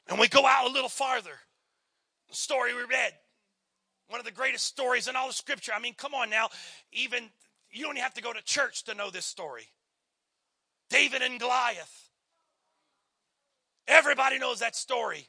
And 0.09 0.19
we 0.19 0.29
go 0.29 0.45
out 0.45 0.69
a 0.69 0.73
little 0.73 0.89
farther. 0.89 1.39
The 2.29 2.37
story 2.37 2.75
we 2.75 2.83
read 2.83 3.13
one 4.13 4.21
of 4.21 4.27
the 4.27 4.31
greatest 4.31 4.67
stories 4.67 5.09
in 5.09 5.17
all 5.17 5.31
of 5.31 5.35
Scripture. 5.35 5.73
I 5.75 5.81
mean, 5.81 5.95
come 5.97 6.15
on 6.15 6.29
now. 6.29 6.51
Even 6.93 7.31
you 7.71 7.85
don't 7.85 7.99
have 7.99 8.15
to 8.15 8.23
go 8.23 8.33
to 8.33 8.43
church 8.45 8.85
to 8.85 8.95
know 8.95 9.11
this 9.11 9.25
story. 9.25 9.67
David 10.91 11.23
and 11.23 11.41
Goliath. 11.41 12.11
Everybody 13.89 14.39
knows 14.39 14.61
that 14.61 14.77
story. 14.77 15.27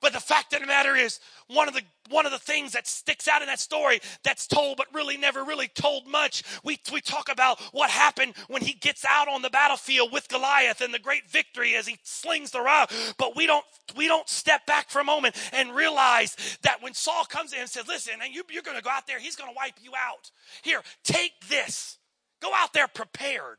But 0.00 0.12
the 0.12 0.20
fact 0.20 0.52
of 0.52 0.60
the 0.60 0.66
matter 0.66 0.94
is, 0.94 1.20
one 1.48 1.68
of 1.68 1.74
the 1.74 1.82
one 2.10 2.26
of 2.26 2.32
the 2.32 2.38
things 2.38 2.72
that 2.72 2.86
sticks 2.86 3.26
out 3.26 3.40
in 3.40 3.48
that 3.48 3.58
story 3.58 4.00
that's 4.22 4.46
told 4.46 4.76
but 4.76 4.86
really 4.92 5.16
never 5.16 5.42
really 5.42 5.68
told 5.68 6.06
much. 6.06 6.42
We 6.62 6.78
we 6.92 7.00
talk 7.00 7.30
about 7.30 7.60
what 7.72 7.88
happened 7.90 8.34
when 8.48 8.62
he 8.62 8.74
gets 8.74 9.04
out 9.08 9.28
on 9.28 9.42
the 9.42 9.50
battlefield 9.50 10.12
with 10.12 10.28
Goliath 10.28 10.80
and 10.80 10.92
the 10.92 10.98
great 10.98 11.30
victory 11.30 11.74
as 11.74 11.86
he 11.86 11.98
slings 12.02 12.50
the 12.50 12.60
rod. 12.60 12.90
But 13.16 13.36
we 13.36 13.46
don't 13.46 13.64
we 13.96 14.06
don't 14.06 14.28
step 14.28 14.66
back 14.66 14.90
for 14.90 15.00
a 15.00 15.04
moment 15.04 15.34
and 15.52 15.74
realize 15.74 16.36
that 16.62 16.82
when 16.82 16.94
Saul 16.94 17.24
comes 17.24 17.52
in 17.52 17.60
and 17.60 17.70
says, 17.70 17.88
"Listen, 17.88 18.14
and 18.22 18.34
you, 18.34 18.42
you're 18.50 18.62
going 18.62 18.76
to 18.76 18.82
go 18.82 18.90
out 18.90 19.06
there, 19.06 19.18
he's 19.18 19.36
going 19.36 19.50
to 19.50 19.56
wipe 19.56 19.74
you 19.82 19.92
out. 19.92 20.30
Here, 20.62 20.82
take 21.04 21.32
this. 21.48 21.96
Go 22.42 22.52
out 22.54 22.74
there 22.74 22.88
prepared." 22.88 23.58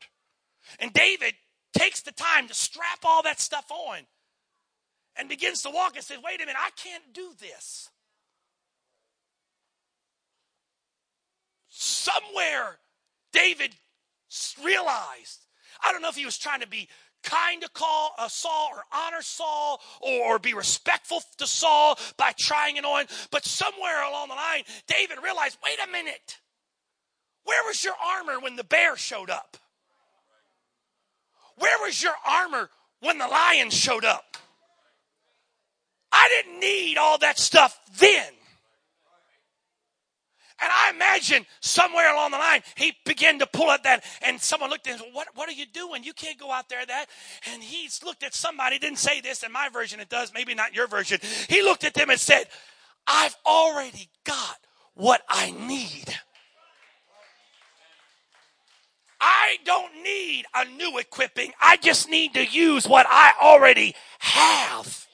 And 0.79 0.93
David 0.93 1.33
takes 1.73 2.01
the 2.01 2.11
time 2.11 2.47
to 2.47 2.53
strap 2.53 2.99
all 3.03 3.23
that 3.23 3.39
stuff 3.39 3.71
on 3.71 3.99
and 5.17 5.29
begins 5.29 5.61
to 5.63 5.69
walk 5.69 5.95
and 5.95 6.03
says, 6.03 6.17
Wait 6.23 6.41
a 6.41 6.45
minute, 6.45 6.55
I 6.57 6.69
can't 6.81 7.03
do 7.13 7.29
this. 7.39 7.89
Somewhere, 11.69 12.79
David 13.31 13.75
realized, 14.63 15.45
I 15.83 15.91
don't 15.91 16.01
know 16.01 16.09
if 16.09 16.15
he 16.15 16.25
was 16.25 16.37
trying 16.37 16.61
to 16.61 16.67
be 16.67 16.89
kind 17.23 17.61
to 17.61 17.69
call 17.69 18.13
uh, 18.17 18.27
Saul 18.27 18.69
or 18.73 18.83
honor 18.93 19.21
Saul 19.21 19.81
or, 20.01 20.35
or, 20.35 20.39
be 20.39 20.53
respectful 20.53 21.21
to 21.37 21.47
Saul 21.47 21.97
by 22.15 22.31
trying 22.37 22.77
it 22.77 22.85
on, 22.85 23.05
but 23.31 23.43
somewhere 23.43 24.07
along 24.07 24.29
the 24.29 24.35
line, 24.35 24.63
David 24.87 25.17
realized, 25.23 25.57
wait 25.63 25.77
a 25.85 25.91
minute, 25.91 26.37
where 27.43 27.63
was 27.65 27.83
your 27.83 27.95
armor 28.03 28.39
when 28.39 28.55
the 28.55 28.63
bear 28.63 28.95
showed 28.95 29.29
up? 29.29 29.57
Where 31.57 31.77
was 31.79 32.01
your 32.01 32.13
armor 32.25 32.69
when 33.01 33.17
the 33.17 33.27
lion 33.27 33.69
showed 33.69 34.05
up? 34.05 34.37
I 36.11 36.29
didn't 36.29 36.59
need 36.59 36.97
all 36.97 37.17
that 37.19 37.37
stuff 37.37 37.79
then. 37.99 38.27
And 40.59 40.71
I 40.71 40.89
imagine 40.89 41.45
somewhere 41.59 42.11
along 42.11 42.31
the 42.31 42.39
line, 42.39 42.63
he 42.75 42.93
began 43.05 43.37
to 43.39 43.45
pull 43.45 43.69
at 43.69 43.83
that, 43.83 44.03
and 44.23 44.41
someone 44.41 44.71
looked 44.71 44.87
at 44.87 44.93
him 44.93 45.01
and 45.01 45.05
said, 45.05 45.13
what, 45.13 45.27
what 45.35 45.47
are 45.47 45.53
you 45.53 45.67
doing? 45.67 46.03
You 46.03 46.13
can't 46.13 46.39
go 46.39 46.51
out 46.51 46.67
there 46.67 46.83
that. 46.83 47.05
And 47.53 47.61
he's 47.61 48.03
looked 48.03 48.23
at 48.23 48.33
somebody, 48.33 48.79
didn't 48.79 48.97
say 48.97 49.21
this 49.21 49.43
in 49.43 49.51
my 49.51 49.69
version, 49.69 49.99
it 49.99 50.09
does, 50.09 50.33
maybe 50.33 50.55
not 50.55 50.73
your 50.73 50.87
version. 50.87 51.19
He 51.47 51.61
looked 51.61 51.83
at 51.83 51.93
them 51.93 52.09
and 52.09 52.19
said, 52.19 52.45
I've 53.05 53.35
already 53.45 54.09
got 54.23 54.57
what 54.95 55.21
I 55.29 55.51
need. 55.51 56.15
I 59.21 59.57
don't 59.63 60.03
need 60.03 60.45
a 60.55 60.65
new 60.65 60.97
equipping. 60.97 61.51
I 61.61 61.77
just 61.77 62.09
need 62.09 62.33
to 62.33 62.45
use 62.45 62.87
what 62.87 63.05
I 63.09 63.33
already 63.41 63.95
have. 64.19 65.06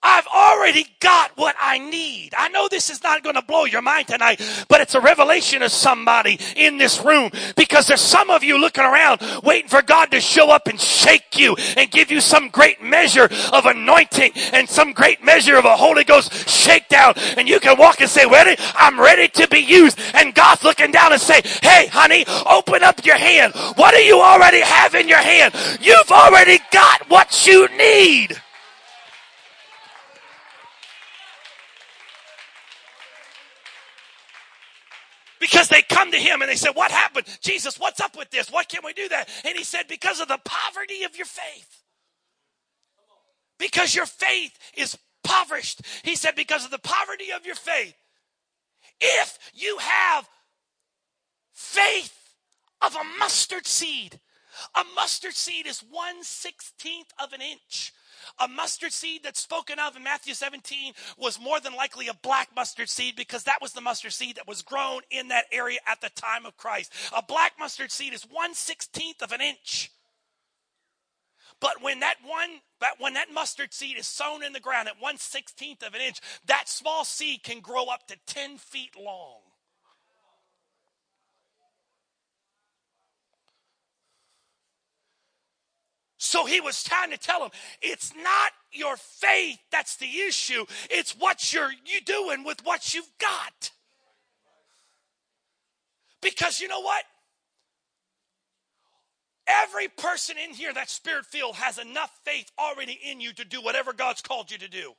I've 0.00 0.26
already 0.28 0.86
got 1.00 1.32
what 1.36 1.56
I 1.60 1.78
need. 1.78 2.30
I 2.38 2.48
know 2.50 2.68
this 2.68 2.88
is 2.88 3.02
not 3.02 3.24
going 3.24 3.34
to 3.34 3.42
blow 3.42 3.64
your 3.64 3.82
mind 3.82 4.06
tonight, 4.06 4.40
but 4.68 4.80
it's 4.80 4.94
a 4.94 5.00
revelation 5.00 5.60
of 5.62 5.72
somebody 5.72 6.38
in 6.54 6.78
this 6.78 7.04
room 7.04 7.30
because 7.56 7.88
there's 7.88 8.00
some 8.00 8.30
of 8.30 8.44
you 8.44 8.60
looking 8.60 8.84
around 8.84 9.20
waiting 9.42 9.68
for 9.68 9.82
God 9.82 10.12
to 10.12 10.20
show 10.20 10.50
up 10.50 10.68
and 10.68 10.80
shake 10.80 11.36
you 11.36 11.56
and 11.76 11.90
give 11.90 12.12
you 12.12 12.20
some 12.20 12.48
great 12.48 12.80
measure 12.80 13.28
of 13.52 13.66
anointing 13.66 14.32
and 14.52 14.68
some 14.68 14.92
great 14.92 15.24
measure 15.24 15.56
of 15.56 15.64
a 15.64 15.76
Holy 15.76 16.04
Ghost 16.04 16.48
shakedown. 16.48 17.14
And 17.36 17.48
you 17.48 17.58
can 17.58 17.76
walk 17.76 18.00
and 18.00 18.08
say, 18.08 18.24
ready, 18.24 18.54
I'm 18.76 19.00
ready 19.00 19.26
to 19.28 19.48
be 19.48 19.58
used. 19.58 19.98
And 20.14 20.32
God's 20.32 20.62
looking 20.62 20.92
down 20.92 21.12
and 21.12 21.20
say, 21.20 21.42
hey, 21.60 21.88
honey, 21.88 22.24
open 22.48 22.84
up 22.84 23.04
your 23.04 23.18
hand. 23.18 23.52
What 23.74 23.94
do 23.94 24.00
you 24.00 24.20
already 24.20 24.60
have 24.60 24.94
in 24.94 25.08
your 25.08 25.18
hand? 25.18 25.54
You've 25.80 26.10
already 26.10 26.60
got 26.70 27.10
what 27.10 27.46
you 27.48 27.66
need. 27.76 28.40
Because 35.40 35.68
they 35.68 35.82
come 35.82 36.10
to 36.10 36.18
him 36.18 36.42
and 36.42 36.50
they 36.50 36.56
said, 36.56 36.72
What 36.72 36.90
happened? 36.90 37.26
Jesus, 37.40 37.78
what's 37.78 38.00
up 38.00 38.16
with 38.16 38.30
this? 38.30 38.50
What 38.50 38.68
can 38.68 38.80
we 38.84 38.92
do 38.92 39.08
that? 39.08 39.28
And 39.44 39.56
he 39.56 39.64
said, 39.64 39.86
Because 39.88 40.20
of 40.20 40.28
the 40.28 40.40
poverty 40.44 41.04
of 41.04 41.16
your 41.16 41.26
faith. 41.26 41.82
Because 43.58 43.94
your 43.94 44.06
faith 44.06 44.56
is 44.74 44.96
impoverished. 45.24 45.82
He 46.02 46.16
said, 46.16 46.34
Because 46.34 46.64
of 46.64 46.70
the 46.70 46.78
poverty 46.78 47.32
of 47.34 47.46
your 47.46 47.54
faith. 47.54 47.94
If 49.00 49.38
you 49.54 49.78
have 49.78 50.28
faith 51.52 52.34
of 52.80 52.94
a 52.94 53.18
mustard 53.18 53.66
seed, 53.66 54.18
a 54.74 54.82
mustard 54.94 55.34
seed 55.34 55.66
is 55.66 55.84
one 55.90 56.22
sixteenth 56.22 57.12
of 57.22 57.32
an 57.32 57.40
inch. 57.40 57.92
A 58.38 58.48
mustard 58.48 58.92
seed 58.92 59.22
that's 59.24 59.40
spoken 59.40 59.78
of 59.78 59.96
in 59.96 60.02
Matthew 60.02 60.34
17 60.34 60.94
was 61.16 61.40
more 61.40 61.60
than 61.60 61.74
likely 61.74 62.08
a 62.08 62.14
black 62.14 62.48
mustard 62.54 62.88
seed 62.88 63.16
because 63.16 63.44
that 63.44 63.60
was 63.60 63.72
the 63.72 63.80
mustard 63.80 64.12
seed 64.12 64.36
that 64.36 64.48
was 64.48 64.62
grown 64.62 65.02
in 65.10 65.28
that 65.28 65.46
area 65.52 65.78
at 65.86 66.00
the 66.00 66.10
time 66.10 66.46
of 66.46 66.56
Christ. 66.56 66.92
A 67.16 67.22
black 67.22 67.52
mustard 67.58 67.90
seed 67.90 68.12
is 68.12 68.22
one 68.22 68.54
sixteenth 68.54 69.22
of 69.22 69.32
an 69.32 69.40
inch. 69.40 69.90
But 71.60 71.82
when 71.82 72.00
that 72.00 72.16
one, 72.24 72.60
when 72.98 73.14
that 73.14 73.32
mustard 73.32 73.74
seed 73.74 73.98
is 73.98 74.06
sown 74.06 74.44
in 74.44 74.52
the 74.52 74.60
ground 74.60 74.88
at 74.88 75.00
one 75.00 75.16
sixteenth 75.16 75.82
of 75.82 75.94
an 75.94 76.00
inch, 76.00 76.20
that 76.46 76.68
small 76.68 77.04
seed 77.04 77.42
can 77.42 77.60
grow 77.60 77.86
up 77.86 78.06
to 78.08 78.16
10 78.26 78.58
feet 78.58 78.94
long. 78.96 79.40
So 86.28 86.44
he 86.44 86.60
was 86.60 86.84
trying 86.84 87.10
to 87.10 87.16
tell 87.16 87.42
him, 87.42 87.50
it's 87.80 88.12
not 88.14 88.52
your 88.70 88.98
faith 88.98 89.58
that's 89.72 89.96
the 89.96 90.20
issue, 90.28 90.66
it's 90.90 91.12
what 91.12 91.54
you're 91.54 91.70
you 91.86 92.02
doing 92.04 92.44
with 92.44 92.60
what 92.64 92.92
you've 92.92 93.08
got. 93.18 93.70
Because 96.20 96.60
you 96.60 96.68
know 96.68 96.80
what? 96.80 97.02
Every 99.46 99.88
person 99.88 100.36
in 100.36 100.52
here 100.52 100.74
that's 100.74 100.92
spirit 100.92 101.24
filled 101.24 101.54
has 101.54 101.78
enough 101.78 102.10
faith 102.26 102.52
already 102.58 103.00
in 103.10 103.22
you 103.22 103.32
to 103.32 103.46
do 103.46 103.62
whatever 103.62 103.94
God's 103.94 104.20
called 104.20 104.50
you 104.50 104.58
to 104.58 104.68
do. 104.68 104.92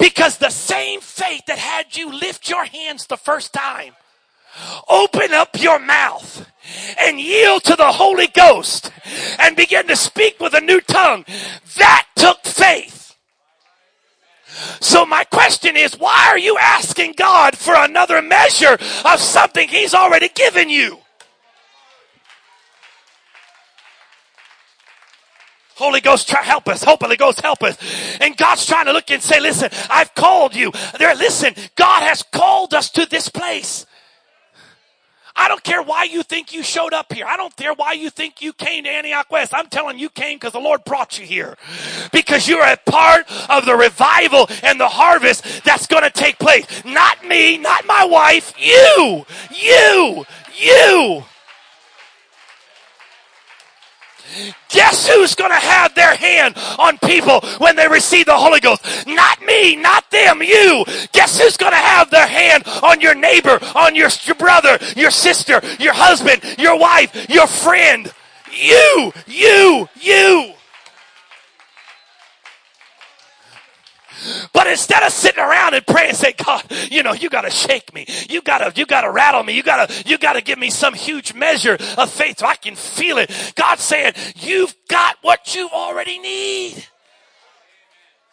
Because 0.00 0.38
the 0.38 0.50
same 0.50 1.00
faith 1.00 1.42
that 1.46 1.58
had 1.58 1.96
you 1.96 2.10
lift 2.12 2.50
your 2.50 2.64
hands 2.64 3.06
the 3.06 3.16
first 3.16 3.52
time 3.52 3.94
Open 4.88 5.32
up 5.32 5.60
your 5.60 5.78
mouth 5.78 6.46
and 6.98 7.20
yield 7.20 7.64
to 7.64 7.76
the 7.76 7.92
Holy 7.92 8.26
Ghost 8.28 8.92
and 9.38 9.56
begin 9.56 9.86
to 9.88 9.96
speak 9.96 10.40
with 10.40 10.54
a 10.54 10.60
new 10.60 10.80
tongue. 10.80 11.24
That 11.76 12.06
took 12.16 12.44
faith. 12.44 13.16
So 14.80 15.06
my 15.06 15.24
question 15.24 15.76
is, 15.76 15.98
why 15.98 16.28
are 16.28 16.38
you 16.38 16.58
asking 16.58 17.14
God 17.16 17.56
for 17.56 17.74
another 17.74 18.20
measure 18.20 18.78
of 19.04 19.20
something 19.20 19.68
He's 19.68 19.94
already 19.94 20.28
given 20.28 20.68
you? 20.68 20.98
Holy 25.76 26.02
Ghost, 26.02 26.28
try, 26.28 26.42
help 26.42 26.68
us. 26.68 26.84
Holy 26.84 27.16
Ghost, 27.16 27.40
help 27.40 27.62
us. 27.62 27.78
And 28.20 28.36
God's 28.36 28.66
trying 28.66 28.84
to 28.84 28.92
look 28.92 29.10
and 29.10 29.22
say, 29.22 29.40
listen, 29.40 29.70
I've 29.88 30.14
called 30.14 30.54
you. 30.54 30.72
There, 30.98 31.14
listen, 31.14 31.54
God 31.74 32.02
has 32.02 32.22
called 32.22 32.74
us 32.74 32.90
to 32.90 33.06
this 33.06 33.30
place. 33.30 33.86
I 35.40 35.48
don't 35.48 35.64
care 35.64 35.82
why 35.82 36.04
you 36.04 36.22
think 36.22 36.52
you 36.52 36.62
showed 36.62 36.92
up 36.92 37.10
here. 37.10 37.24
I 37.26 37.38
don't 37.38 37.56
care 37.56 37.72
why 37.72 37.92
you 37.94 38.10
think 38.10 38.42
you 38.42 38.52
came 38.52 38.84
to 38.84 38.90
Antioch 38.90 39.30
West. 39.30 39.54
I'm 39.54 39.68
telling 39.68 39.98
you 39.98 40.10
came 40.10 40.36
because 40.36 40.52
the 40.52 40.60
Lord 40.60 40.84
brought 40.84 41.18
you 41.18 41.24
here. 41.24 41.56
Because 42.12 42.46
you're 42.46 42.62
a 42.62 42.76
part 42.76 43.24
of 43.48 43.64
the 43.64 43.74
revival 43.74 44.50
and 44.62 44.78
the 44.78 44.86
harvest 44.86 45.64
that's 45.64 45.86
going 45.86 46.02
to 46.02 46.10
take 46.10 46.38
place. 46.38 46.84
Not 46.84 47.24
me, 47.24 47.56
not 47.56 47.86
my 47.86 48.04
wife, 48.04 48.52
you, 48.58 49.24
you, 49.50 50.26
you. 50.58 51.24
Guess 54.68 55.08
who's 55.08 55.34
going 55.34 55.50
to 55.50 55.56
have 55.56 55.94
their 55.94 56.14
hand 56.14 56.54
on 56.78 56.98
people 56.98 57.40
when 57.58 57.76
they 57.76 57.88
receive 57.88 58.26
the 58.26 58.36
Holy 58.36 58.60
Ghost? 58.60 59.06
Not 59.06 59.42
me, 59.42 59.76
not 59.76 60.10
them, 60.10 60.42
you. 60.42 60.84
Guess 61.12 61.40
who's 61.40 61.56
going 61.56 61.72
to 61.72 61.78
have 61.78 62.10
their 62.10 62.26
hand 62.26 62.64
on 62.82 63.00
your 63.00 63.14
neighbor, 63.14 63.58
on 63.74 63.94
your, 63.94 64.10
your 64.24 64.36
brother, 64.36 64.78
your 64.96 65.10
sister, 65.10 65.60
your 65.78 65.94
husband, 65.94 66.42
your 66.58 66.78
wife, 66.78 67.28
your 67.28 67.46
friend? 67.46 68.12
You, 68.52 69.12
you, 69.26 69.88
you. 70.00 70.54
But 74.52 74.66
instead 74.66 75.02
of 75.02 75.12
sitting 75.12 75.42
around 75.42 75.74
and 75.74 75.86
praying 75.86 76.14
say, 76.14 76.32
God, 76.32 76.64
you 76.90 77.02
know, 77.02 77.12
you 77.12 77.30
gotta 77.30 77.50
shake 77.50 77.94
me. 77.94 78.06
You 78.28 78.42
gotta, 78.42 78.72
you 78.76 78.86
gotta 78.86 79.10
rattle 79.10 79.42
me. 79.42 79.54
You 79.54 79.62
gotta, 79.62 79.92
you 80.06 80.18
gotta 80.18 80.40
give 80.40 80.58
me 80.58 80.70
some 80.70 80.94
huge 80.94 81.34
measure 81.34 81.78
of 81.96 82.10
faith 82.10 82.38
so 82.38 82.46
I 82.46 82.56
can 82.56 82.76
feel 82.76 83.18
it. 83.18 83.30
God's 83.56 83.82
saying, 83.82 84.14
you've 84.36 84.74
got 84.88 85.16
what 85.22 85.54
you 85.54 85.68
already 85.72 86.18
need. 86.18 86.86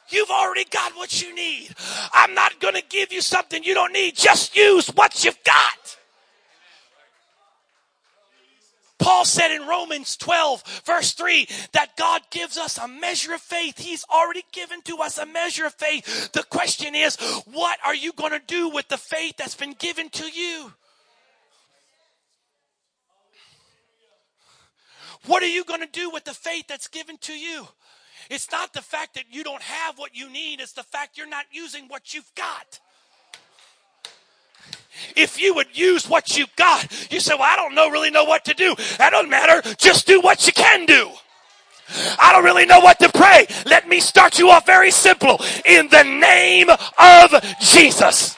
You've 0.09 0.29
already 0.29 0.63
got 0.65 0.95
what 0.95 1.21
you 1.21 1.35
need. 1.35 1.69
I'm 2.13 2.33
not 2.33 2.59
gonna 2.59 2.81
give 2.87 3.11
you 3.11 3.21
something 3.21 3.63
you 3.63 3.73
don't 3.73 3.91
need. 3.91 4.15
Just 4.15 4.55
use 4.55 4.87
what 4.87 5.25
you've 5.25 5.43
got. 5.43 5.96
Paul 8.99 9.25
said 9.25 9.51
in 9.51 9.67
Romans 9.67 10.17
12, 10.17 10.81
verse 10.85 11.13
3, 11.13 11.47
that 11.73 11.95
God 11.97 12.21
gives 12.31 12.57
us 12.57 12.77
a 12.77 12.87
measure 12.87 13.33
of 13.33 13.41
faith. 13.41 13.77
He's 13.77 14.03
already 14.11 14.43
given 14.51 14.81
to 14.83 14.97
us 14.97 15.17
a 15.17 15.25
measure 15.25 15.65
of 15.65 15.73
faith. 15.75 16.31
The 16.31 16.43
question 16.43 16.95
is, 16.95 17.15
what 17.45 17.77
are 17.85 17.95
you 17.95 18.11
going 18.13 18.31
to 18.31 18.41
do 18.45 18.69
with 18.69 18.87
the 18.87 18.97
faith 18.97 19.35
that's 19.37 19.55
been 19.55 19.73
given 19.73 20.09
to 20.09 20.25
you? 20.25 20.73
What 25.25 25.43
are 25.43 25.47
you 25.47 25.63
going 25.63 25.81
to 25.81 25.87
do 25.91 26.09
with 26.09 26.23
the 26.23 26.33
faith 26.33 26.65
that's 26.67 26.87
given 26.87 27.17
to 27.21 27.33
you? 27.33 27.67
It's 28.29 28.51
not 28.51 28.73
the 28.73 28.81
fact 28.81 29.13
that 29.15 29.25
you 29.29 29.43
don't 29.43 29.61
have 29.61 29.97
what 29.97 30.15
you 30.15 30.29
need, 30.29 30.59
it's 30.59 30.73
the 30.73 30.83
fact 30.83 31.17
you're 31.17 31.29
not 31.29 31.45
using 31.51 31.87
what 31.87 32.13
you've 32.13 32.33
got 32.35 32.79
if 35.15 35.39
you 35.39 35.53
would 35.55 35.77
use 35.77 36.07
what 36.07 36.37
you've 36.37 36.55
got. 36.55 37.11
You 37.11 37.19
say, 37.19 37.33
well, 37.33 37.43
I 37.43 37.55
don't 37.55 37.75
know, 37.75 37.89
really 37.89 38.11
know 38.11 38.23
what 38.23 38.45
to 38.45 38.53
do. 38.53 38.75
That 38.97 39.11
doesn't 39.11 39.29
matter. 39.29 39.61
Just 39.75 40.07
do 40.07 40.21
what 40.21 40.45
you 40.45 40.53
can 40.53 40.85
do. 40.85 41.09
I 42.19 42.33
don't 42.33 42.43
really 42.43 42.65
know 42.65 42.79
what 42.79 42.99
to 42.99 43.09
pray. 43.09 43.47
Let 43.65 43.87
me 43.87 43.99
start 43.99 44.39
you 44.39 44.49
off 44.49 44.65
very 44.65 44.91
simple. 44.91 45.39
In 45.65 45.87
the 45.87 46.03
name 46.03 46.69
of 46.69 47.35
Jesus. 47.61 48.35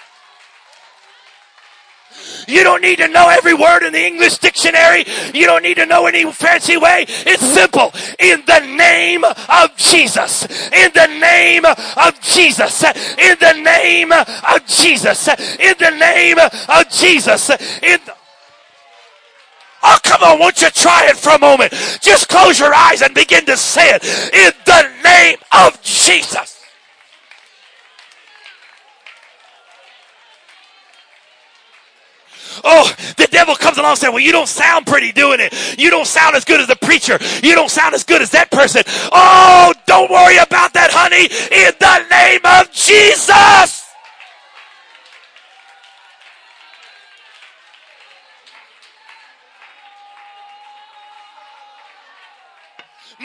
You 2.49 2.63
don't 2.63 2.81
need 2.81 2.97
to 2.97 3.07
know 3.07 3.29
every 3.29 3.53
word 3.53 3.83
in 3.83 3.93
the 3.93 4.03
English 4.03 4.39
dictionary. 4.39 5.05
You 5.33 5.45
don't 5.45 5.63
need 5.63 5.75
to 5.75 5.85
know 5.85 6.07
any 6.07 6.29
fancy 6.31 6.77
way. 6.77 7.05
It's 7.07 7.45
simple. 7.45 7.93
In 8.17 8.43
the 8.45 8.59
name 8.59 9.23
of 9.23 9.77
Jesus. 9.77 10.43
In 10.71 10.91
the 10.93 11.07
name 11.19 11.65
of 11.65 12.19
Jesus. 12.21 12.83
In 12.83 13.37
the 13.39 13.53
name 13.53 14.11
of 14.11 14.65
Jesus. 14.67 15.27
In 15.27 15.75
the 15.77 15.91
name 15.91 16.37
of 16.39 16.89
Jesus. 16.89 17.49
In 17.49 17.99
the 18.05 18.15
Oh, 19.81 19.97
come 20.03 20.21
on, 20.23 20.39
won't 20.39 20.61
you 20.61 20.69
try 20.71 21.07
it 21.07 21.15
for 21.15 21.29
a 21.29 21.39
moment? 21.39 21.71
Just 22.01 22.27
close 22.27 22.59
your 22.59 22.73
eyes 22.73 23.01
and 23.01 23.13
begin 23.13 23.45
to 23.45 23.55
say 23.55 23.91
it. 23.91 24.03
In 24.33 24.51
the 24.65 24.89
name 25.03 25.37
of 25.53 25.81
Jesus. 25.81 26.58
Oh, 32.63 32.93
the 33.17 33.27
devil 33.27 33.55
comes 33.55 33.77
along 33.77 33.95
saying, 33.97 34.13
Well, 34.13 34.23
you 34.23 34.31
don't 34.31 34.47
sound 34.47 34.85
pretty 34.85 35.11
doing 35.11 35.39
it. 35.39 35.53
You 35.77 35.89
don't 35.89 36.07
sound 36.07 36.35
as 36.35 36.45
good 36.45 36.59
as 36.59 36.67
the 36.67 36.75
preacher. 36.75 37.17
You 37.43 37.55
don't 37.55 37.69
sound 37.71 37.95
as 37.95 38.03
good 38.03 38.21
as 38.21 38.31
that 38.31 38.51
person. 38.51 38.83
Oh, 39.11 39.73
don't 39.85 40.09
worry 40.11 40.37
about 40.37 40.73
that, 40.73 40.91
honey, 40.91 41.25
in 41.25 41.73
the 41.79 42.07
name 42.09 42.41
of 42.45 42.71
Jesus. 42.71 43.88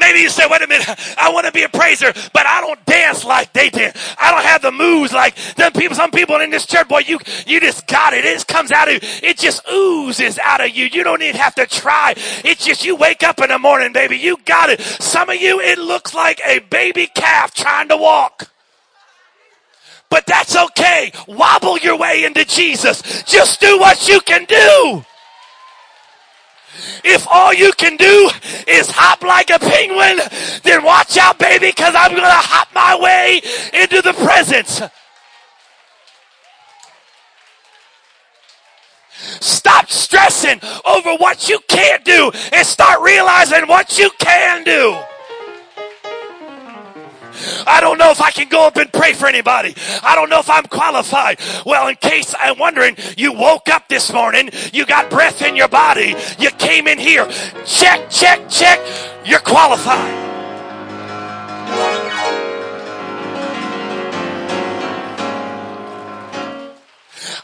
Maybe 0.05 0.19
you 0.19 0.29
say, 0.29 0.45
wait 0.51 0.61
a 0.61 0.67
minute, 0.67 0.87
I 1.17 1.33
want 1.33 1.47
to 1.47 1.53
be 1.53 1.63
a 1.63 1.69
praiser, 1.71 2.13
but 2.35 2.47
I 2.47 2.61
don't 2.61 2.85
dance 2.85 3.25
like 3.25 3.55
they 3.55 3.71
did. 3.71 3.97
I 4.19 4.31
don't 4.33 4.45
have 4.45 4.61
the 4.61 4.71
moves 4.71 5.15
like 5.15 5.35
them 5.55 5.73
people. 5.73 5.97
Some 5.97 6.11
people 6.11 6.39
in 6.43 6.51
this 6.51 6.67
church, 6.67 6.87
boy, 6.89 7.05
you, 7.07 7.19
you 7.47 7.59
just 7.59 7.87
got 7.87 8.13
it. 8.13 8.27
It 8.27 8.47
comes 8.47 8.71
out 8.71 8.89
of 8.89 9.03
you. 9.03 9.09
It 9.23 9.39
just 9.39 9.67
oozes 9.67 10.39
out 10.39 10.61
of 10.61 10.77
you. 10.77 10.85
You 10.93 11.05
don't 11.05 11.23
even 11.23 11.41
have 11.41 11.55
to 11.55 11.67
try. 11.67 12.13
It's 12.45 12.67
just 12.67 12.85
you 12.85 12.97
wake 12.97 13.23
up 13.23 13.41
in 13.41 13.49
the 13.49 13.59
morning, 13.59 13.95
baby. 13.95 14.19
You 14.19 14.37
got 14.45 14.69
it. 14.69 14.83
Some 14.83 15.31
of 15.31 15.37
you, 15.37 15.59
it 15.59 15.79
looks 15.79 16.13
like 16.13 16.39
a 16.45 16.59
baby 16.59 17.07
calf 17.07 17.55
trying 17.55 17.89
to 17.89 17.97
walk. 17.97 18.51
But 20.11 20.27
that's 20.27 20.55
okay. 20.55 21.13
Wobble 21.27 21.79
your 21.79 21.97
way 21.97 22.25
into 22.25 22.45
Jesus. 22.45 23.23
Just 23.23 23.59
do 23.59 23.79
what 23.79 24.07
you 24.07 24.21
can 24.21 24.45
do. 24.45 25.03
If 27.05 27.27
all 27.31 27.53
you 27.53 27.73
can 27.73 27.97
do 27.97 28.31
is 28.67 28.91
hop 28.91 29.23
like 29.23 29.51
a 29.51 29.59
penguin, 29.59 30.21
then 30.63 30.85
watch 30.85 31.17
out, 31.17 31.39
baby, 31.39 31.69
because 31.69 31.95
I'm 31.97 32.11
going 32.11 32.23
to 32.23 32.29
hop 32.29 32.69
my 32.75 32.99
way 33.01 33.41
into 33.73 34.03
the 34.03 34.13
presence. 34.13 34.83
Stop 39.41 39.91
stressing 39.91 40.61
over 40.85 41.15
what 41.17 41.49
you 41.49 41.59
can't 41.69 42.05
do 42.05 42.31
and 42.53 42.67
start 42.67 43.01
realizing 43.03 43.67
what 43.67 43.99
you 43.99 44.11
can 44.19 44.65
do. 44.65 44.99
I 47.67 47.81
don't 47.81 47.99
know 47.99 48.11
if 48.11 48.21
I 48.21 48.31
can 48.31 48.49
go 48.49 48.67
up 48.67 48.77
and 48.77 48.93
pray 48.93 49.13
for 49.13 49.27
anybody. 49.27 49.75
I 50.03 50.15
don't 50.15 50.31
know 50.31 50.41
if 50.41 50.51
I'm 50.51 50.65
qualified. 50.65 51.39
Well, 51.65 51.89
in 51.89 51.97
case 51.97 52.35
I'm 52.39 52.59
wondering, 52.59 52.97
you 53.17 53.33
woke 53.33 53.69
up 53.69 53.89
this 53.89 54.13
morning, 54.13 54.51
you 54.73 54.87
got 54.87 55.11
breath 55.11 55.43
in 55.43 55.57
your 55.57 55.69
body, 55.69 56.15
you 56.39 56.51
came 56.53 56.87
in 56.87 56.99
here. 56.99 57.27
Check, 57.65 58.11
check, 58.11 58.49
check. 58.49 58.81
You're 59.25 59.41
qualified. 59.41 60.25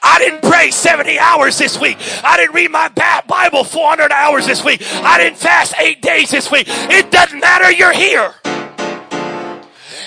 I 0.03 0.19
didn't 0.19 0.43
pray 0.43 0.71
70 0.71 1.19
hours 1.19 1.59
this 1.59 1.79
week. 1.79 1.97
I 2.25 2.37
didn't 2.37 2.55
read 2.55 2.71
my 2.71 2.89
Bible 3.27 3.65
400 3.65 4.13
hours 4.13 4.47
this 4.47 4.65
week. 4.65 4.83
I 4.83 5.19
didn't 5.19 5.39
fast 5.39 5.75
eight 5.79 6.01
days 6.03 6.31
this 6.31 6.51
week. 6.51 6.67
It 6.69 7.11
doesn't 7.11 7.41
matter. 7.41 7.71
You're 7.71 7.93
here. 7.93 8.35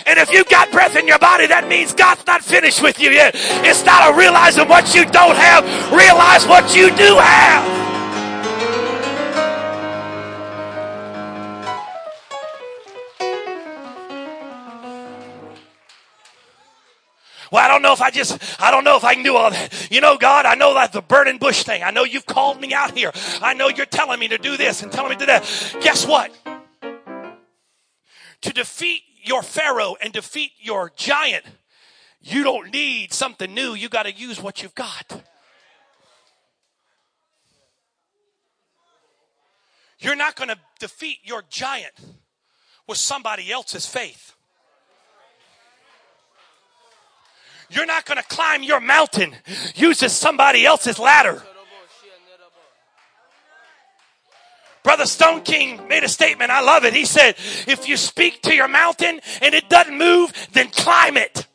And 0.06 0.20
if 0.20 0.32
you've 0.32 0.50
got 0.50 0.72
breath 0.72 0.96
in 0.96 1.08
your 1.08 1.20
body, 1.20 1.48
that 1.48 1.68
means 1.68 1.94
God's 1.94 2.26
not 2.28 2.44
finished 2.44 2.82
with 2.82 3.00
you 3.00 3.10
yet. 3.10 3.36
It's 3.36 3.86
not 3.86 4.13
a 4.13 4.18
realizing 4.18 4.68
what 4.68 4.94
you 4.94 5.06
don't 5.06 5.36
have, 5.36 5.63
realize 5.92 6.46
what 6.46 6.76
you 6.76 6.89
do 6.96 7.18
have. 7.18 7.84
Well, 17.54 17.63
I 17.63 17.68
don't 17.68 17.84
know 17.84 17.94
if 17.94 18.02
I 18.02 18.10
just, 18.10 18.60
I 18.60 18.72
don't 18.72 18.84
know 18.84 18.98
if 18.98 19.04
I 19.04 19.13
can 19.13 19.22
do 19.22 19.36
all 19.36 19.52
that. 19.52 19.92
You 19.92 20.02
know, 20.02 20.18
God, 20.18 20.48
I 20.48 20.56
know 20.56 20.74
that 20.74 20.92
the 20.92 21.04
burning 21.04 21.38
bush 21.38 21.62
thing. 21.62 21.84
I 21.84 21.92
know 21.92 22.04
you've 22.04 22.26
called 22.26 22.60
me 22.60 22.74
out 22.74 22.98
here. 22.98 23.12
I 23.44 23.54
know 23.54 23.68
you're 23.68 23.86
telling 23.86 24.20
me 24.20 24.28
to 24.30 24.39
do 24.39 24.58
this 24.58 24.82
and 24.82 24.92
telling 24.92 25.12
me 25.12 25.16
to 25.18 25.20
do 25.20 25.26
that. 25.28 25.44
Guess 25.84 26.08
what? 26.08 26.32
To 28.43 28.53
defeat 28.53 29.01
your 29.23 29.41
Pharaoh 29.41 29.95
and 30.01 30.12
defeat 30.12 30.51
your 30.60 30.91
giant, 30.95 31.45
you 32.21 32.43
don't 32.43 32.71
need 32.73 33.13
something 33.13 33.53
new. 33.53 33.73
You 33.73 33.89
got 33.89 34.03
to 34.03 34.12
use 34.12 34.41
what 34.41 34.62
you've 34.62 34.75
got. 34.75 35.23
You're 39.99 40.17
not 40.17 40.36
going 40.36 40.49
to 40.49 40.58
defeat 40.79 41.19
your 41.23 41.43
giant 41.49 41.93
with 42.86 42.97
somebody 42.97 43.49
else's 43.49 43.86
faith. 43.86 44.34
You're 47.69 47.86
not 47.86 48.06
going 48.06 48.17
to 48.17 48.23
climb 48.23 48.62
your 48.62 48.82
mountain 48.82 49.36
using 49.73 50.10
somebody 50.10 50.65
else's 50.65 50.99
ladder. 50.99 51.41
Brother 54.84 55.06
Stoneking 55.06 55.88
made 55.88 56.04
a 56.04 56.10
statement. 56.10 56.52
I 56.52 56.62
love 56.62 56.84
it. 56.84 56.93
He 56.93 57.06
said, 57.06 57.36
if 57.67 57.88
you 57.88 57.96
speak 57.96 58.41
to 58.43 58.54
your 58.54 58.67
mountain 58.67 59.22
and 59.41 59.56
it 59.56 59.69
doesn't 59.69 59.98
move, 59.98 60.34
then 60.52 60.69
climb 60.69 61.17
it. 61.17 61.48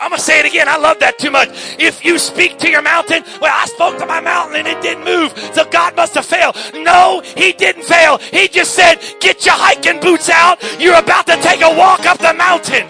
I'm 0.00 0.10
going 0.10 0.18
to 0.18 0.24
say 0.24 0.40
it 0.40 0.46
again. 0.46 0.68
I 0.68 0.76
love 0.78 0.98
that 0.98 1.16
too 1.18 1.30
much. 1.30 1.50
If 1.78 2.04
you 2.04 2.18
speak 2.18 2.58
to 2.58 2.68
your 2.68 2.82
mountain, 2.82 3.22
well, 3.40 3.52
I 3.54 3.66
spoke 3.66 3.98
to 3.98 4.06
my 4.06 4.20
mountain 4.20 4.56
and 4.56 4.66
it 4.66 4.82
didn't 4.82 5.04
move. 5.04 5.32
So 5.54 5.64
God 5.70 5.94
must 5.94 6.14
have 6.14 6.26
failed. 6.26 6.56
No, 6.74 7.22
he 7.36 7.52
didn't 7.52 7.84
fail. 7.84 8.18
He 8.18 8.48
just 8.48 8.74
said, 8.74 8.96
get 9.20 9.46
your 9.46 9.54
hiking 9.54 10.00
boots 10.00 10.28
out. 10.28 10.58
You're 10.80 10.98
about 10.98 11.28
to 11.28 11.36
take 11.36 11.60
a 11.62 11.72
walk 11.78 12.04
up 12.04 12.18
the 12.18 12.34
mountain. 12.34 12.88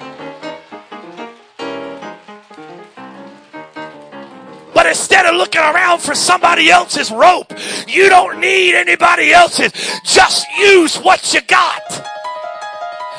But 4.75 4.87
instead 4.87 5.27
of 5.27 5.35
looking 5.35 5.61
around 5.61 6.01
for 6.01 6.15
somebody 6.15 6.71
else's 6.71 7.11
rope, 7.11 7.53
you 7.87 8.09
don't 8.09 8.41
need 8.41 8.75
anybody 8.75 9.33
else's. 9.33 9.73
Just 10.05 10.47
use 10.59 10.97
what 10.97 11.35
you 11.35 11.41
got. 11.43 11.83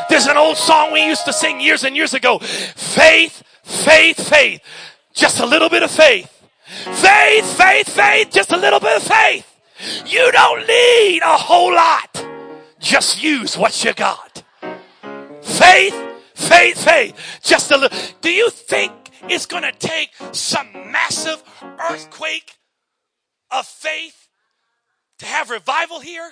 There's 0.09 0.27
an 0.27 0.37
old 0.37 0.57
song 0.57 0.91
we 0.91 1.05
used 1.05 1.25
to 1.25 1.33
sing 1.33 1.61
years 1.61 1.83
and 1.83 1.95
years 1.95 2.13
ago 2.13 2.39
faith, 2.39 3.43
faith, 3.63 4.29
faith. 4.29 4.61
Just 5.13 5.39
a 5.39 5.45
little 5.45 5.69
bit 5.69 5.83
of 5.83 5.91
faith. 5.91 6.29
Faith, 6.65 7.57
faith, 7.57 7.89
faith. 7.89 8.31
Just 8.31 8.51
a 8.51 8.57
little 8.57 8.79
bit 8.79 8.97
of 8.97 9.03
faith. 9.03 9.47
You 10.05 10.31
don't 10.31 10.67
need 10.67 11.21
a 11.21 11.37
whole 11.37 11.73
lot. 11.73 12.25
Just 12.79 13.23
use 13.23 13.57
what 13.57 13.83
you 13.83 13.93
got. 13.93 14.43
Faith, 15.41 15.95
faith, 16.33 16.83
faith. 16.83 17.39
Just 17.41 17.71
a 17.71 17.77
little. 17.77 17.97
Do 18.21 18.31
you 18.31 18.49
think 18.49 19.02
it's 19.29 19.45
going 19.45 19.63
to 19.63 19.71
take 19.71 20.11
some 20.31 20.71
massive 20.91 21.43
earthquake 21.89 22.57
of 23.51 23.65
faith 23.65 24.27
to 25.19 25.25
have 25.25 25.49
revival 25.49 25.99
here? 25.99 26.31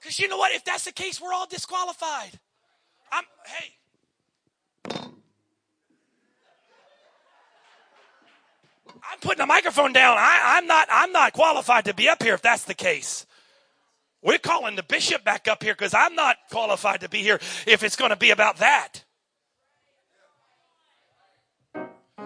Because 0.00 0.18
you 0.18 0.28
know 0.28 0.36
what? 0.36 0.52
If 0.52 0.64
that's 0.64 0.84
the 0.84 0.92
case, 0.92 1.20
we're 1.20 1.32
all 1.32 1.46
disqualified. 1.46 2.38
I'm, 3.12 3.24
hey. 3.46 3.74
I'm 9.10 9.18
putting 9.20 9.38
the 9.38 9.46
microphone 9.46 9.92
down. 9.92 10.16
I, 10.18 10.58
am 10.58 10.66
not. 10.66 10.88
I'm 10.90 11.12
not 11.12 11.32
qualified 11.32 11.84
to 11.86 11.94
be 11.94 12.08
up 12.08 12.22
here 12.22 12.34
if 12.34 12.42
that's 12.42 12.64
the 12.64 12.74
case. 12.74 13.26
We're 14.22 14.38
calling 14.38 14.76
the 14.76 14.84
bishop 14.84 15.24
back 15.24 15.48
up 15.48 15.62
here 15.62 15.74
because 15.74 15.94
I'm 15.94 16.14
not 16.14 16.36
qualified 16.50 17.00
to 17.00 17.08
be 17.08 17.22
here 17.22 17.40
if 17.66 17.82
it's 17.82 17.96
going 17.96 18.10
to 18.10 18.16
be 18.16 18.30
about 18.30 18.58
that. 18.58 19.04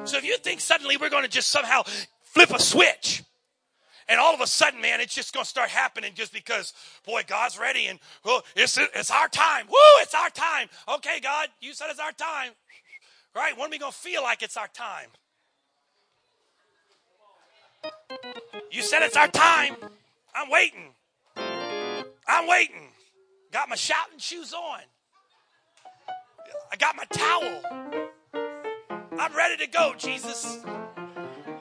So 0.07 0.17
if 0.17 0.25
you 0.25 0.39
think 0.39 0.61
suddenly 0.61 0.97
we're 0.97 1.11
going 1.11 1.25
to 1.25 1.29
just 1.29 1.51
somehow 1.51 1.83
flip 2.23 2.51
a 2.51 2.61
switch 2.61 3.25
and 4.09 4.21
all 4.21 4.33
of 4.33 4.41
a 4.41 4.47
sudden, 4.47 4.81
man, 4.81 5.01
it's 5.01 5.15
just 5.15 5.35
going 5.35 5.43
to 5.43 5.51
start 5.51 5.69
happening 5.69 6.13
just 6.15 6.33
because, 6.33 6.73
boy, 7.05 7.23
God's 7.27 7.59
ready 7.59 7.87
and 7.87 7.99
well, 8.25 8.43
it's, 8.55 8.79
it's 8.79 9.11
our 9.11 9.29
time. 9.29 9.67
Woo, 9.67 9.77
it's 10.01 10.15
our 10.15 10.31
time. 10.31 10.69
Okay, 10.97 11.19
God, 11.21 11.49
you 11.61 11.73
said 11.73 11.89
it's 11.91 11.99
our 11.99 12.13
time. 12.13 12.53
Right? 13.35 13.57
When 13.57 13.67
are 13.67 13.71
we 13.71 13.79
going 13.79 13.93
to 13.93 13.99
feel 13.99 14.23
like 14.23 14.43
it's 14.43 14.57
our 14.57 14.69
time? 14.69 15.09
You 18.71 18.83
said 18.83 19.03
it's 19.03 19.17
our 19.17 19.29
time. 19.29 19.77
I'm 20.35 20.51
waiting. 20.51 20.95
I'm 22.29 22.47
waiting. 22.47 22.89
Got 23.53 23.69
my 23.69 23.77
shouting 23.77 24.19
shoes 24.19 24.53
on. 24.53 24.81
I 26.71 26.77
got 26.77 26.97
my 26.97 27.05
towel. 27.11 28.07
I'm 29.19 29.35
ready 29.35 29.57
to 29.65 29.71
go, 29.71 29.95
Jesus. 29.97 30.59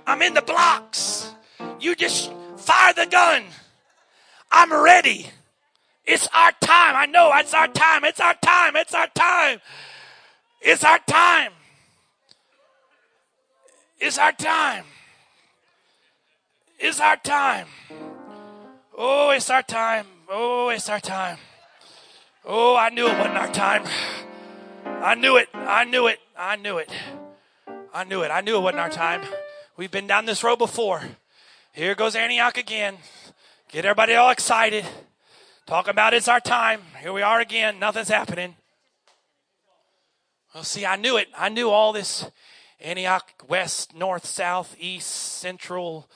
I'm 0.05 0.21
in 0.21 0.33
the 0.33 0.41
blocks. 0.41 1.33
You 1.79 1.95
just 1.95 2.31
fire 2.57 2.93
the 2.93 3.05
gun. 3.05 3.43
I'm 4.51 4.73
ready. 4.73 5.27
It's 6.05 6.27
our 6.33 6.51
time. 6.61 6.95
I 6.95 7.05
know 7.05 7.31
it's 7.35 7.53
our 7.53 7.67
time. 7.67 8.03
It's 8.03 8.19
our 8.19 8.35
time. 8.35 8.75
It's 8.75 8.93
our 8.93 9.07
time. 9.07 9.59
It's 10.61 10.83
our 10.83 10.99
time. 10.99 11.51
It's 13.99 14.17
our 14.17 14.31
time. 14.33 14.83
It's 16.77 16.99
our 16.99 17.15
time. 17.15 17.67
Oh, 18.97 19.31
it's 19.31 19.49
our 19.49 19.63
time. 19.63 20.05
Oh, 20.29 20.69
it's 20.69 20.89
our 20.89 20.99
time. 20.99 21.37
Oh, 22.43 22.75
I 22.75 22.89
knew 22.89 23.07
it 23.07 23.17
wasn't 23.17 23.37
our 23.37 23.51
time. 23.51 23.83
I 24.85 25.15
knew 25.15 25.37
it. 25.37 25.49
I 25.53 25.83
knew 25.85 26.07
it. 26.07 26.19
I 26.37 26.55
knew 26.57 26.77
it. 26.77 26.89
I 27.95 28.03
knew 28.03 28.23
it. 28.23 28.29
I 28.29 28.41
knew 28.41 28.57
it 28.57 28.61
wasn't 28.61 28.81
our 28.81 28.89
time. 28.89 29.21
We've 29.77 29.89
been 29.89 30.05
down 30.05 30.25
this 30.25 30.43
road 30.43 30.57
before. 30.57 31.01
Here 31.71 31.95
goes 31.95 32.13
Antioch 32.13 32.57
again. 32.57 32.97
Get 33.71 33.85
everybody 33.85 34.15
all 34.15 34.31
excited. 34.31 34.85
Talk 35.65 35.87
about 35.87 36.13
it's 36.13 36.27
our 36.27 36.41
time. 36.41 36.81
Here 36.99 37.13
we 37.13 37.21
are 37.21 37.39
again. 37.39 37.79
Nothing's 37.79 38.09
happening. 38.09 38.55
Well, 40.53 40.65
see, 40.65 40.85
I 40.85 40.97
knew 40.97 41.15
it. 41.15 41.29
I 41.37 41.47
knew 41.47 41.69
all 41.69 41.93
this 41.93 42.29
Antioch, 42.81 43.31
west, 43.47 43.95
north, 43.95 44.25
south, 44.25 44.75
east, 44.77 45.09
central, 45.09 46.09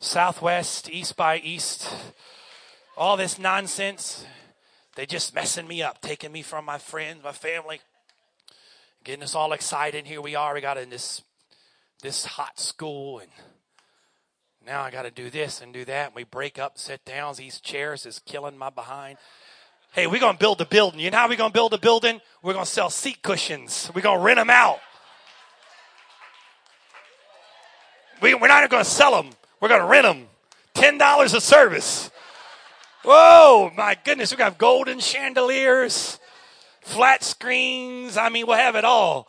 southwest, 0.00 0.90
east 0.90 1.16
by 1.16 1.38
east. 1.38 1.88
All 2.96 3.16
this 3.16 3.38
nonsense. 3.38 4.26
They 4.96 5.06
just 5.06 5.36
messing 5.36 5.68
me 5.68 5.82
up, 5.82 6.00
taking 6.00 6.32
me 6.32 6.42
from 6.42 6.64
my 6.64 6.78
friends, 6.78 7.22
my 7.22 7.30
family, 7.30 7.80
getting 9.04 9.22
us 9.22 9.34
all 9.34 9.52
excited. 9.52 10.06
Here 10.06 10.20
we 10.20 10.34
are. 10.34 10.54
We 10.54 10.60
got 10.60 10.78
in 10.78 10.90
this 10.90 11.22
this 12.02 12.24
hot 12.24 12.58
school, 12.58 13.18
and 13.18 13.30
now 14.64 14.82
I 14.82 14.90
got 14.90 15.02
to 15.02 15.10
do 15.10 15.30
this 15.30 15.60
and 15.60 15.72
do 15.72 15.84
that. 15.84 16.06
And 16.06 16.14
we 16.14 16.24
break 16.24 16.58
up, 16.58 16.78
sit 16.78 17.04
down. 17.04 17.34
These 17.34 17.60
chairs 17.60 18.06
is 18.06 18.20
killing 18.24 18.56
my 18.56 18.70
behind. 18.70 19.18
Hey, 19.92 20.06
we're 20.06 20.20
gonna 20.20 20.38
build 20.38 20.60
a 20.60 20.64
building. 20.64 21.00
You 21.00 21.10
know 21.10 21.18
how 21.18 21.28
we're 21.28 21.36
gonna 21.36 21.52
build 21.52 21.74
a 21.74 21.78
building? 21.78 22.20
We're 22.42 22.54
gonna 22.54 22.64
sell 22.64 22.90
seat 22.90 23.22
cushions. 23.22 23.90
We're 23.94 24.02
gonna 24.02 24.22
rent 24.22 24.38
them 24.38 24.50
out. 24.50 24.78
We, 28.22 28.34
we're 28.34 28.48
not 28.48 28.70
to 28.70 28.84
sell 28.84 29.20
them. 29.20 29.32
We're 29.60 29.68
to 29.68 29.84
rent 29.84 30.04
them. 30.04 30.28
$10 30.74 31.34
a 31.34 31.40
service. 31.40 32.10
Whoa, 33.04 33.72
my 33.76 33.96
goodness. 34.02 34.30
We 34.30 34.36
got 34.36 34.56
golden 34.58 35.00
chandeliers, 35.00 36.20
flat 36.82 37.22
screens. 37.22 38.16
I 38.16 38.28
mean, 38.28 38.46
we'll 38.46 38.56
have 38.56 38.76
it 38.76 38.84
all. 38.84 39.28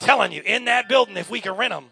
telling 0.00 0.32
you, 0.32 0.42
in 0.42 0.66
that 0.66 0.88
building, 0.88 1.16
if 1.16 1.30
we 1.30 1.40
can 1.40 1.52
rent 1.52 1.72
them. 1.72 1.86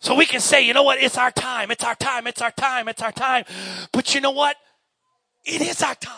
So 0.00 0.14
we 0.14 0.24
can 0.24 0.40
say, 0.40 0.62
you 0.66 0.72
know 0.72 0.82
what? 0.82 1.00
It's 1.00 1.18
our 1.18 1.30
time. 1.30 1.70
It's 1.70 1.84
our 1.84 1.94
time. 1.94 2.26
It's 2.26 2.40
our 2.40 2.50
time. 2.50 2.88
It's 2.88 3.02
our 3.02 3.12
time. 3.12 3.44
But 3.92 4.14
you 4.14 4.20
know 4.20 4.30
what? 4.30 4.56
It 5.44 5.60
is 5.60 5.82
our 5.82 5.94
time. 5.94 6.14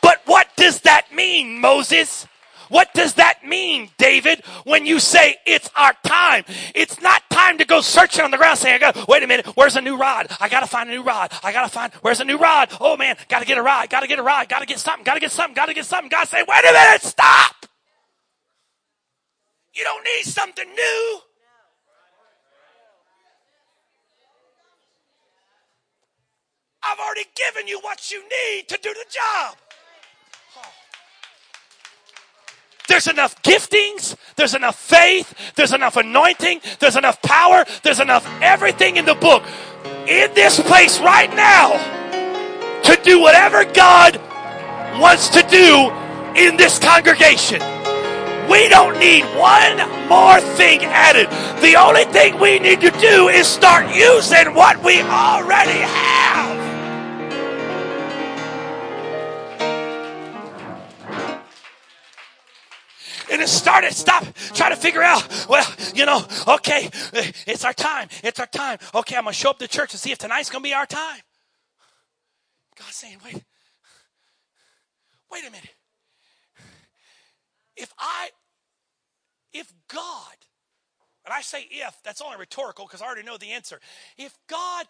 But 0.00 0.22
what 0.24 0.48
does 0.56 0.80
that 0.82 1.12
mean, 1.12 1.60
Moses? 1.60 2.26
What 2.68 2.92
does 2.94 3.14
that 3.14 3.44
mean, 3.44 3.90
David, 3.98 4.44
when 4.64 4.86
you 4.86 4.98
say 4.98 5.36
it's 5.46 5.70
our 5.76 5.94
time? 6.04 6.44
It's 6.74 7.00
not 7.00 7.22
time 7.30 7.58
to 7.58 7.64
go 7.64 7.80
searching 7.80 8.24
on 8.24 8.30
the 8.30 8.36
ground 8.36 8.58
saying, 8.58 8.76
I 8.76 8.78
got, 8.78 9.08
wait 9.08 9.22
a 9.22 9.26
minute, 9.26 9.46
where's 9.54 9.76
a 9.76 9.80
new 9.80 9.96
rod? 9.96 10.28
I 10.40 10.48
gotta 10.48 10.66
find 10.66 10.88
a 10.88 10.92
new 10.92 11.02
rod. 11.02 11.32
I 11.42 11.52
gotta 11.52 11.68
find, 11.68 11.92
where's 12.02 12.20
a 12.20 12.24
new 12.24 12.38
rod? 12.38 12.70
Oh 12.80 12.96
man, 12.96 13.16
gotta 13.28 13.44
get 13.44 13.58
a 13.58 13.62
rod, 13.62 13.90
gotta 13.90 14.06
get 14.06 14.18
a 14.18 14.22
rod, 14.22 14.48
gotta 14.48 14.66
get 14.66 14.78
something, 14.78 15.04
gotta 15.04 15.20
get 15.20 15.32
something, 15.32 15.54
gotta 15.54 15.74
get 15.74 15.86
something. 15.86 16.08
God 16.08 16.28
say, 16.28 16.42
wait 16.46 16.64
a 16.64 16.72
minute, 16.72 17.02
stop! 17.02 17.66
You 19.74 19.84
don't 19.84 20.04
need 20.04 20.24
something 20.24 20.68
new. 20.68 21.20
I've 26.84 26.98
already 26.98 27.24
given 27.36 27.68
you 27.68 27.78
what 27.80 28.10
you 28.10 28.22
need 28.22 28.68
to 28.68 28.78
do 28.82 28.92
the 28.92 29.04
job. 29.08 29.56
There's 32.88 33.06
enough 33.06 33.40
giftings. 33.42 34.16
There's 34.36 34.54
enough 34.54 34.76
faith. 34.76 35.52
There's 35.54 35.72
enough 35.72 35.96
anointing. 35.96 36.60
There's 36.78 36.96
enough 36.96 37.20
power. 37.22 37.64
There's 37.82 38.00
enough 38.00 38.26
everything 38.40 38.96
in 38.96 39.04
the 39.04 39.14
book 39.14 39.42
in 40.06 40.34
this 40.34 40.60
place 40.60 41.00
right 41.00 41.30
now 41.34 41.72
to 42.82 43.00
do 43.02 43.20
whatever 43.20 43.64
God 43.64 44.20
wants 45.00 45.28
to 45.30 45.42
do 45.42 45.90
in 46.36 46.56
this 46.56 46.78
congregation. 46.78 47.60
We 48.50 48.68
don't 48.68 48.98
need 48.98 49.24
one 49.36 49.78
more 50.08 50.40
thing 50.40 50.80
added. 50.84 51.30
The 51.62 51.76
only 51.76 52.04
thing 52.04 52.38
we 52.38 52.58
need 52.58 52.80
to 52.80 52.90
do 52.90 53.28
is 53.28 53.46
start 53.46 53.94
using 53.94 54.54
what 54.54 54.82
we 54.82 55.00
already 55.00 55.80
have. 55.80 56.61
And 63.32 63.42
it 63.42 63.48
started. 63.48 63.92
Stop 63.92 64.24
trying 64.54 64.70
to 64.70 64.76
figure 64.76 65.02
out. 65.02 65.46
Well 65.48 65.66
you 65.94 66.06
know 66.06 66.24
okay 66.46 66.90
it's 67.46 67.64
our 67.64 67.72
time. 67.72 68.08
It's 68.22 68.38
our 68.38 68.46
time. 68.46 68.78
Okay 68.94 69.16
i'm 69.16 69.24
gonna 69.24 69.34
show 69.34 69.50
up 69.50 69.58
to 69.58 69.68
church 69.68 69.92
and 69.92 70.00
see 70.00 70.12
if 70.12 70.18
tonight's 70.18 70.50
gonna 70.50 70.62
be 70.62 70.74
our 70.74 70.86
time. 70.86 71.20
God's 72.78 72.94
saying 72.94 73.18
wait 73.24 73.42
wait 75.30 75.42
a 75.46 75.50
minute. 75.50 75.74
If 77.76 77.92
i 77.98 78.28
if 79.52 79.72
god 79.88 80.36
and 81.24 81.32
i 81.32 81.40
say 81.40 81.66
if 81.70 81.96
that's 82.04 82.20
only 82.20 82.36
rhetorical 82.36 82.86
because 82.86 83.02
i 83.02 83.06
already 83.06 83.22
know 83.22 83.38
the 83.38 83.52
answer. 83.52 83.80
If 84.16 84.36
god 84.48 84.86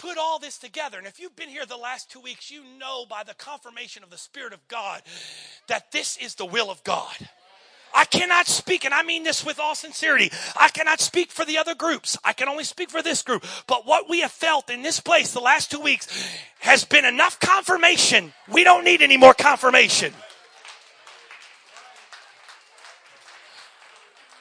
put 0.00 0.16
all 0.16 0.38
this 0.38 0.56
together. 0.56 0.96
And 0.96 1.06
if 1.06 1.20
you've 1.20 1.36
been 1.36 1.50
here 1.50 1.66
the 1.66 1.76
last 1.76 2.10
two 2.10 2.20
weeks, 2.20 2.50
you 2.50 2.62
know 2.78 3.04
by 3.04 3.22
the 3.22 3.34
confirmation 3.34 4.02
of 4.02 4.08
the 4.08 4.16
Spirit 4.16 4.54
of 4.54 4.66
God 4.66 5.02
that 5.68 5.92
this 5.92 6.16
is 6.16 6.34
the 6.36 6.46
will 6.46 6.70
of 6.70 6.82
God. 6.84 7.14
I 7.94 8.04
cannot 8.04 8.46
speak, 8.46 8.84
and 8.84 8.94
I 8.94 9.02
mean 9.02 9.24
this 9.24 9.44
with 9.44 9.58
all 9.58 9.74
sincerity. 9.74 10.30
I 10.58 10.68
cannot 10.68 11.00
speak 11.00 11.30
for 11.30 11.44
the 11.44 11.58
other 11.58 11.74
groups. 11.74 12.16
I 12.24 12.32
can 12.32 12.48
only 12.48 12.64
speak 12.64 12.90
for 12.90 13.02
this 13.02 13.22
group. 13.22 13.44
But 13.66 13.86
what 13.86 14.08
we 14.08 14.20
have 14.20 14.30
felt 14.30 14.70
in 14.70 14.82
this 14.82 15.00
place 15.00 15.32
the 15.32 15.40
last 15.40 15.70
two 15.70 15.80
weeks 15.80 16.06
has 16.60 16.84
been 16.84 17.04
enough 17.04 17.40
confirmation. 17.40 18.32
We 18.48 18.64
don't 18.64 18.84
need 18.84 19.02
any 19.02 19.16
more 19.16 19.34
confirmation. 19.34 20.12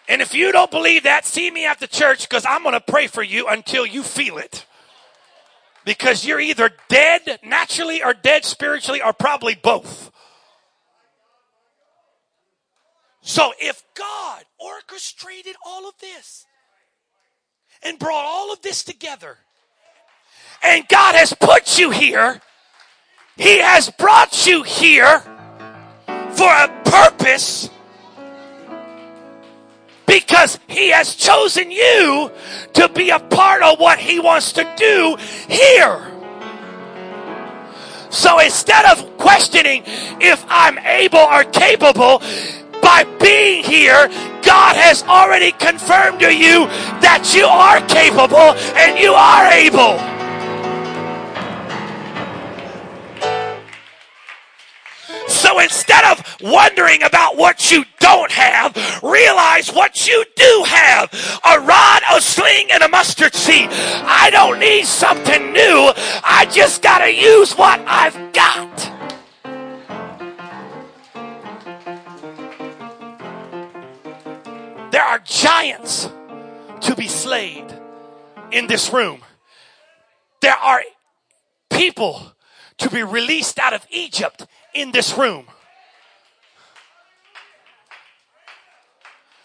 And 0.08 0.24
if 0.24 0.34
you 0.34 0.52
don't 0.52 0.72
believe 0.72 1.04
that, 1.04 1.26
see 1.26 1.52
me 1.52 1.68
at 1.68 1.80
the 1.80 1.88
church 1.88 2.28
because 2.28 2.44
I'm 2.44 2.64
going 2.64 2.74
to 2.74 2.82
pray 2.82 3.06
for 3.06 3.22
you 3.22 3.48
until 3.48 3.86
you 3.86 4.02
feel 4.02 4.40
it. 4.40 4.66
Because 5.86 6.26
you're 6.26 6.40
either 6.40 6.72
dead 6.90 7.40
naturally 7.44 8.04
or 8.04 8.14
dead 8.14 8.44
spiritually 8.44 9.02
or 9.02 9.14
probably 9.14 9.54
both. 9.54 10.12
So 13.30 13.54
if 13.60 13.84
God 13.94 14.44
orchestrated 14.58 15.56
all 15.64 15.88
of 15.88 15.94
this 16.02 16.48
and 17.84 18.00
brought 18.00 18.26
all 18.26 18.52
of 18.52 18.64
this 18.64 18.84
together, 18.84 19.38
and 20.64 20.88
God 20.88 21.14
has 21.14 21.32
put 21.34 21.78
you 21.78 21.92
here, 21.92 22.42
He 23.38 23.60
has 23.60 23.92
brought 23.92 24.48
you 24.48 24.64
here 24.64 25.20
for 26.32 26.50
a 26.50 26.82
purpose 26.84 27.70
because 30.08 30.58
He 30.68 30.90
has 30.90 31.14
chosen 31.14 31.70
you 31.70 32.32
to 32.74 32.90
be 32.90 33.12
a 33.12 33.20
part 33.20 33.62
of 33.62 33.80
what 33.80 34.00
He 34.00 34.20
wants 34.20 34.54
to 34.54 34.74
do 34.76 35.16
here. 35.48 36.12
So 38.10 38.40
instead 38.40 38.86
of 38.86 39.20
questioning 39.20 39.84
if 40.20 40.44
I'm 40.50 40.80
able 40.80 41.20
or 41.20 41.44
capable, 41.44 42.24
by 42.90 43.04
being 43.20 43.64
here, 43.64 44.08
God 44.42 44.76
has 44.76 45.04
already 45.04 45.52
confirmed 45.52 46.22
to 46.22 46.34
you 46.34 46.66
that 47.06 47.36
you 47.36 47.46
are 47.46 47.86
capable 47.86 48.58
and 48.74 48.98
you 48.98 49.14
are 49.14 49.46
able. 49.54 49.94
So 55.28 55.60
instead 55.60 56.04
of 56.06 56.18
wondering 56.42 57.04
about 57.04 57.38
what 57.38 57.72
you 57.72 57.86
don't 58.00 58.32
have, 58.32 58.74
realize 59.04 59.70
what 59.70 60.08
you 60.08 60.26
do 60.36 60.64
have 60.66 61.14
a 61.46 61.60
rod, 61.60 62.02
a 62.12 62.20
sling, 62.20 62.72
and 62.72 62.82
a 62.82 62.90
mustard 62.90 63.36
seed. 63.36 63.70
I 63.70 64.32
don't 64.32 64.58
need 64.58 64.86
something 64.86 65.54
new. 65.54 65.94
I 66.26 66.48
just 66.52 66.82
got 66.82 67.06
to 67.06 67.14
use 67.14 67.54
what 67.54 67.80
I've 67.86 68.34
got. 68.34 68.99
There 74.92 75.04
are 75.04 75.20
giants 75.20 76.10
to 76.82 76.96
be 76.96 77.08
slayed 77.08 77.66
in 78.52 78.68
this 78.68 78.92
room. 78.92 79.22
There 80.42 80.56
are 80.56 80.82
people 81.70 82.34
to 82.78 82.90
be 82.90 83.04
released 83.04 83.60
out 83.60 83.74
of 83.74 83.86
Egypt 83.92 84.46
in 84.74 84.92
this 84.92 85.18
room. 85.18 85.46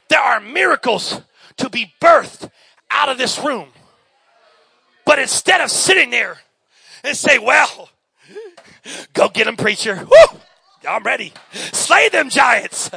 There 0.09 0.21
are 0.21 0.41
miracles 0.41 1.21
to 1.57 1.69
be 1.69 1.93
birthed 2.01 2.51
out 2.91 3.09
of 3.09 3.19
this 3.19 3.39
room. 3.39 3.69
But 5.05 5.19
instead 5.19 5.61
of 5.61 5.71
sitting 5.71 6.11
there 6.11 6.39
and 7.03 7.17
say, 7.17 7.39
well, 7.39 7.91
go 9.13 9.29
get 9.29 9.45
them, 9.45 9.57
preacher. 9.57 10.07
Woo! 10.09 10.39
I'm 10.89 11.03
ready. 11.03 11.33
Slay 11.53 12.09
them 12.09 12.31
giants. 12.31 12.91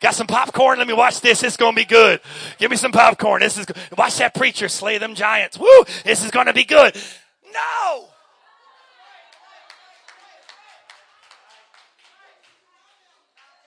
Got 0.00 0.14
some 0.14 0.26
popcorn? 0.26 0.78
Let 0.78 0.86
me 0.86 0.94
watch 0.94 1.20
this. 1.20 1.42
It's 1.42 1.56
going 1.56 1.74
to 1.74 1.80
be 1.80 1.84
good. 1.84 2.20
Give 2.58 2.70
me 2.70 2.76
some 2.76 2.92
popcorn. 2.92 3.40
This 3.40 3.58
is, 3.58 3.66
watch 3.96 4.18
that 4.18 4.34
preacher 4.34 4.68
slay 4.68 4.98
them 4.98 5.14
giants. 5.14 5.58
Woo! 5.58 5.84
This 6.04 6.24
is 6.24 6.30
going 6.30 6.46
to 6.46 6.52
be 6.52 6.64
good. 6.64 6.94
No. 7.52 8.08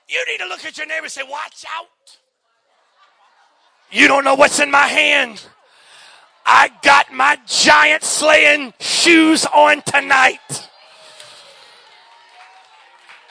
You 0.08 0.26
need 0.28 0.40
to 0.40 0.48
look 0.48 0.66
at 0.66 0.78
your 0.78 0.88
neighbor 0.88 1.04
and 1.04 1.12
say, 1.12 1.22
Watch 1.24 1.66
out. 1.78 1.88
You 3.92 4.08
don't 4.08 4.24
know 4.24 4.36
what's 4.36 4.60
in 4.60 4.70
my 4.70 4.88
hand. 4.88 5.44
I 6.46 6.72
got 6.82 7.14
my 7.14 7.38
giant 7.46 8.04
slaying 8.04 8.74
shoes 8.80 9.46
on 9.46 9.82
tonight. 9.84 10.69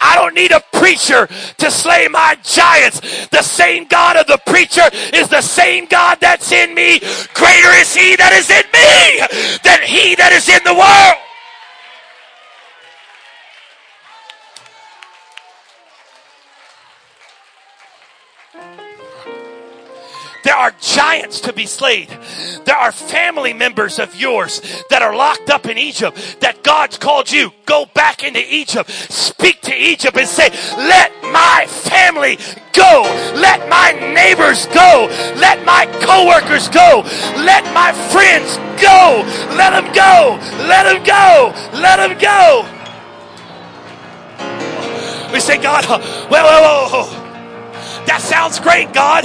I 0.01 0.17
don't 0.17 0.35
need 0.35 0.53
a 0.53 0.63
preacher 0.73 1.27
to 1.27 1.71
slay 1.71 2.09
my 2.09 2.37
giants. 2.43 3.01
The 3.29 3.43
same 3.43 3.87
God 3.87 4.17
of 4.17 4.27
the 4.27 4.41
preacher 4.47 4.89
is 5.13 5.29
the 5.29 5.43
same 5.43 5.87
God 5.87 6.19
that's 6.21 6.53
in 6.53 6.75
me. 6.75 7.01
Greater 7.35 7.73
is 7.79 7.95
he 7.95 8.17
that 8.17 8.33
is 8.33 8.51
in 8.51 8.67
me 8.73 9.59
than 9.63 9.83
he 9.83 10.15
that 10.17 10.33
is 10.33 10.49
in 10.49 10.63
the 10.65 10.75
world. 10.75 11.28
There 20.49 20.57
are 20.57 20.73
giants 20.81 21.43
to 21.43 21.53
be 21.53 21.67
slayed. 21.67 22.09
There 22.65 22.75
are 22.75 22.91
family 22.91 23.53
members 23.53 23.99
of 23.99 24.17
yours 24.17 24.63
that 24.89 25.03
are 25.03 25.15
locked 25.15 25.51
up 25.51 25.67
in 25.67 25.77
Egypt 25.77 26.39
that 26.41 26.63
God's 26.63 26.97
called 26.97 27.31
you. 27.31 27.53
Go 27.67 27.85
back 27.93 28.25
into 28.25 28.41
Egypt. 28.43 28.89
Speak 28.89 29.61
to 29.61 29.75
Egypt 29.77 30.17
and 30.17 30.27
say, 30.27 30.49
let 30.79 31.13
my 31.25 31.67
family 31.69 32.39
go. 32.73 33.03
Let 33.37 33.69
my 33.69 33.93
neighbors 33.93 34.65
go. 34.69 35.09
Let 35.37 35.67
my 35.67 35.85
coworkers 36.01 36.71
go. 36.71 37.03
Let 37.45 37.65
my 37.75 37.93
friends 38.09 38.57
go. 38.81 39.29
Let 39.55 39.77
them 39.77 39.93
go. 39.93 40.39
Let 40.65 40.85
them 40.85 41.05
go. 41.05 41.53
Let 41.79 41.97
them 41.99 42.17
go. 42.19 42.65
We 45.31 45.41
say, 45.41 45.59
God, 45.59 45.85
uh, 45.85 46.01
whoa, 46.29 46.41
whoa, 46.41 47.05
whoa. 47.05 47.18
That 48.09 48.23
sounds 48.23 48.59
great, 48.59 48.95
God, 48.95 49.25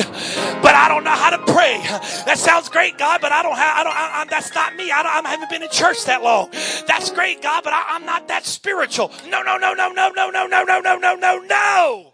but 0.62 0.76
I 0.76 0.90
don't 0.90 1.06
know 1.06 1.12
how 1.12 1.30
to 1.30 1.38
pray. 1.54 1.80
That 2.26 2.38
sounds 2.38 2.68
great, 2.68 2.98
God, 2.98 3.22
but 3.22 3.32
I 3.32 3.42
don't 3.42 3.56
have, 3.56 3.78
I 3.78 3.84
don't, 3.86 3.96
I, 3.96 4.22
I, 4.22 4.26
that's 4.26 4.54
not 4.54 4.76
me. 4.76 4.92
I, 4.92 5.02
I 5.02 5.30
haven't 5.30 5.50
been 5.50 5.64
in 5.64 5.70
church 5.70 6.04
that 6.04 6.22
long. 6.22 6.50
That's 6.86 7.10
great, 7.10 7.42
God, 7.42 7.64
but 7.64 7.72
I, 7.72 7.96
I'm 7.96 8.06
not 8.06 8.28
that 8.28 8.46
spiritual. 8.46 9.10
No, 9.30 9.42
no, 9.42 9.56
no, 9.56 9.74
no, 9.74 9.94
no, 9.94 10.10
no, 10.10 10.30
no, 10.30 10.48
no, 10.48 10.64
no, 10.64 10.82
no, 10.82 10.98
no, 10.98 11.16
no, 11.16 11.38
no. 11.40 12.14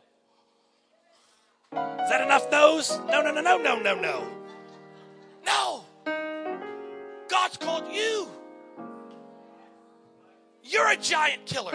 Is 1.71 2.09
that 2.11 2.21
enough 2.21 2.51
no's? 2.51 2.99
No, 3.09 3.23
no, 3.23 3.31
no, 3.31 3.41
no, 3.41 3.57
no, 3.57 3.79
no, 3.79 3.95
no. 3.99 4.27
No. 5.47 5.85
God's 7.27 7.57
called 7.57 7.91
you. 7.91 8.27
You're 10.63 10.91
a 10.91 10.97
giant 10.97 11.47
killer. 11.47 11.71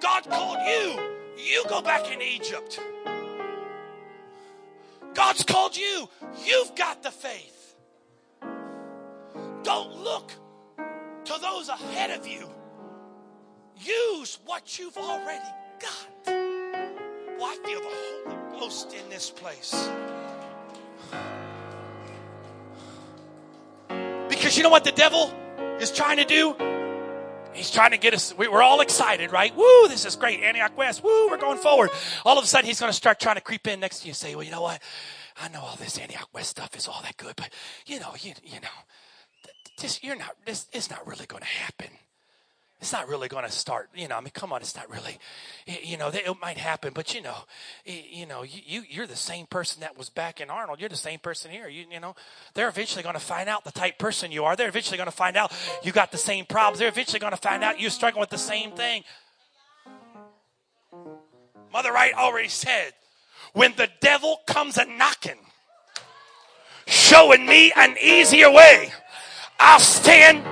God 0.00 0.28
called 0.30 0.60
you. 0.66 0.98
You 1.36 1.62
go 1.68 1.82
back 1.82 2.10
in 2.10 2.22
Egypt. 2.22 2.80
God's 5.14 5.44
called 5.44 5.76
you. 5.76 6.08
You've 6.44 6.74
got 6.74 7.02
the 7.02 7.10
faith. 7.10 7.76
Don't 9.62 10.02
look 10.02 10.32
to 11.24 11.34
those 11.40 11.68
ahead 11.68 12.10
of 12.10 12.26
you. 12.26 12.48
Use 13.78 14.38
what 14.44 14.78
you've 14.78 14.96
already 14.96 15.48
got. 15.80 16.26
Well, 16.26 17.46
I 17.46 17.58
feel 17.64 17.80
the 17.80 17.88
Holy 17.90 18.60
Ghost 18.60 18.94
in 18.94 19.08
this 19.08 19.30
place. 19.30 19.88
Because 24.28 24.56
you 24.56 24.62
know 24.62 24.70
what 24.70 24.84
the 24.84 24.92
devil 24.92 25.32
is 25.80 25.90
trying 25.90 26.18
to 26.18 26.24
do? 26.24 26.54
He's 27.54 27.70
trying 27.70 27.92
to 27.92 27.98
get 27.98 28.14
us, 28.14 28.36
we, 28.36 28.46
are 28.46 28.62
all 28.62 28.80
excited, 28.80 29.32
right? 29.32 29.54
Woo, 29.56 29.88
this 29.88 30.04
is 30.04 30.16
great. 30.16 30.40
Antioch 30.40 30.76
West, 30.76 31.02
woo, 31.02 31.28
we're 31.28 31.38
going 31.38 31.58
forward. 31.58 31.90
All 32.24 32.36
of 32.36 32.44
a 32.44 32.46
sudden, 32.46 32.66
he's 32.66 32.80
going 32.80 32.90
to 32.90 32.96
start 32.96 33.20
trying 33.20 33.36
to 33.36 33.40
creep 33.40 33.66
in 33.66 33.80
next 33.80 34.00
to 34.00 34.06
you 34.06 34.10
and 34.10 34.16
say, 34.16 34.34
well, 34.34 34.44
you 34.44 34.50
know 34.50 34.62
what? 34.62 34.82
I 35.40 35.48
know 35.48 35.60
all 35.60 35.76
this 35.76 35.98
Antioch 35.98 36.28
West 36.32 36.50
stuff 36.50 36.76
is 36.76 36.86
all 36.86 37.00
that 37.02 37.16
good, 37.16 37.34
but 37.36 37.50
you 37.86 38.00
know, 38.00 38.14
you, 38.20 38.34
you 38.44 38.60
know, 38.60 38.68
this, 39.78 40.02
you're 40.02 40.16
not, 40.16 40.36
this, 40.44 40.66
it's 40.72 40.90
not 40.90 41.06
really 41.06 41.26
going 41.26 41.42
to 41.42 41.48
happen. 41.48 41.88
It's 42.84 42.92
not 42.92 43.08
really 43.08 43.28
going 43.28 43.46
to 43.46 43.50
start, 43.50 43.88
you 43.94 44.08
know. 44.08 44.18
I 44.18 44.20
mean, 44.20 44.32
come 44.34 44.52
on, 44.52 44.60
it's 44.60 44.76
not 44.76 44.90
really, 44.90 45.18
you 45.64 45.96
know. 45.96 46.10
It 46.12 46.36
might 46.42 46.58
happen, 46.58 46.92
but 46.92 47.14
you 47.14 47.22
know, 47.22 47.34
you 47.86 48.26
know, 48.26 48.42
you 48.42 48.82
you're 48.86 49.06
the 49.06 49.16
same 49.16 49.46
person 49.46 49.80
that 49.80 49.96
was 49.96 50.10
back 50.10 50.38
in 50.38 50.50
Arnold. 50.50 50.80
You're 50.80 50.90
the 50.90 50.94
same 50.94 51.18
person 51.18 51.50
here. 51.50 51.66
You 51.66 51.86
you 51.90 51.98
know, 51.98 52.14
they're 52.52 52.68
eventually 52.68 53.02
going 53.02 53.14
to 53.14 53.20
find 53.20 53.48
out 53.48 53.64
the 53.64 53.72
type 53.72 53.98
person 53.98 54.30
you 54.30 54.44
are. 54.44 54.54
They're 54.54 54.68
eventually 54.68 54.98
going 54.98 55.08
to 55.08 55.16
find 55.16 55.34
out 55.34 55.50
you 55.82 55.92
got 55.92 56.12
the 56.12 56.18
same 56.18 56.44
problems. 56.44 56.78
They're 56.78 56.90
eventually 56.90 57.20
going 57.20 57.30
to 57.32 57.38
find 57.38 57.64
out 57.64 57.80
you're 57.80 57.88
struggling 57.88 58.20
with 58.20 58.28
the 58.28 58.36
same 58.36 58.72
thing. 58.72 59.02
Mother 61.72 61.90
Wright 61.90 62.12
already 62.12 62.48
said, 62.48 62.92
when 63.54 63.72
the 63.78 63.88
devil 64.02 64.40
comes 64.46 64.76
a 64.76 64.84
knocking, 64.84 65.38
showing 66.86 67.46
me 67.46 67.72
an 67.76 67.96
easier 67.98 68.50
way, 68.50 68.92
I'll 69.58 69.80
stand 69.80 70.44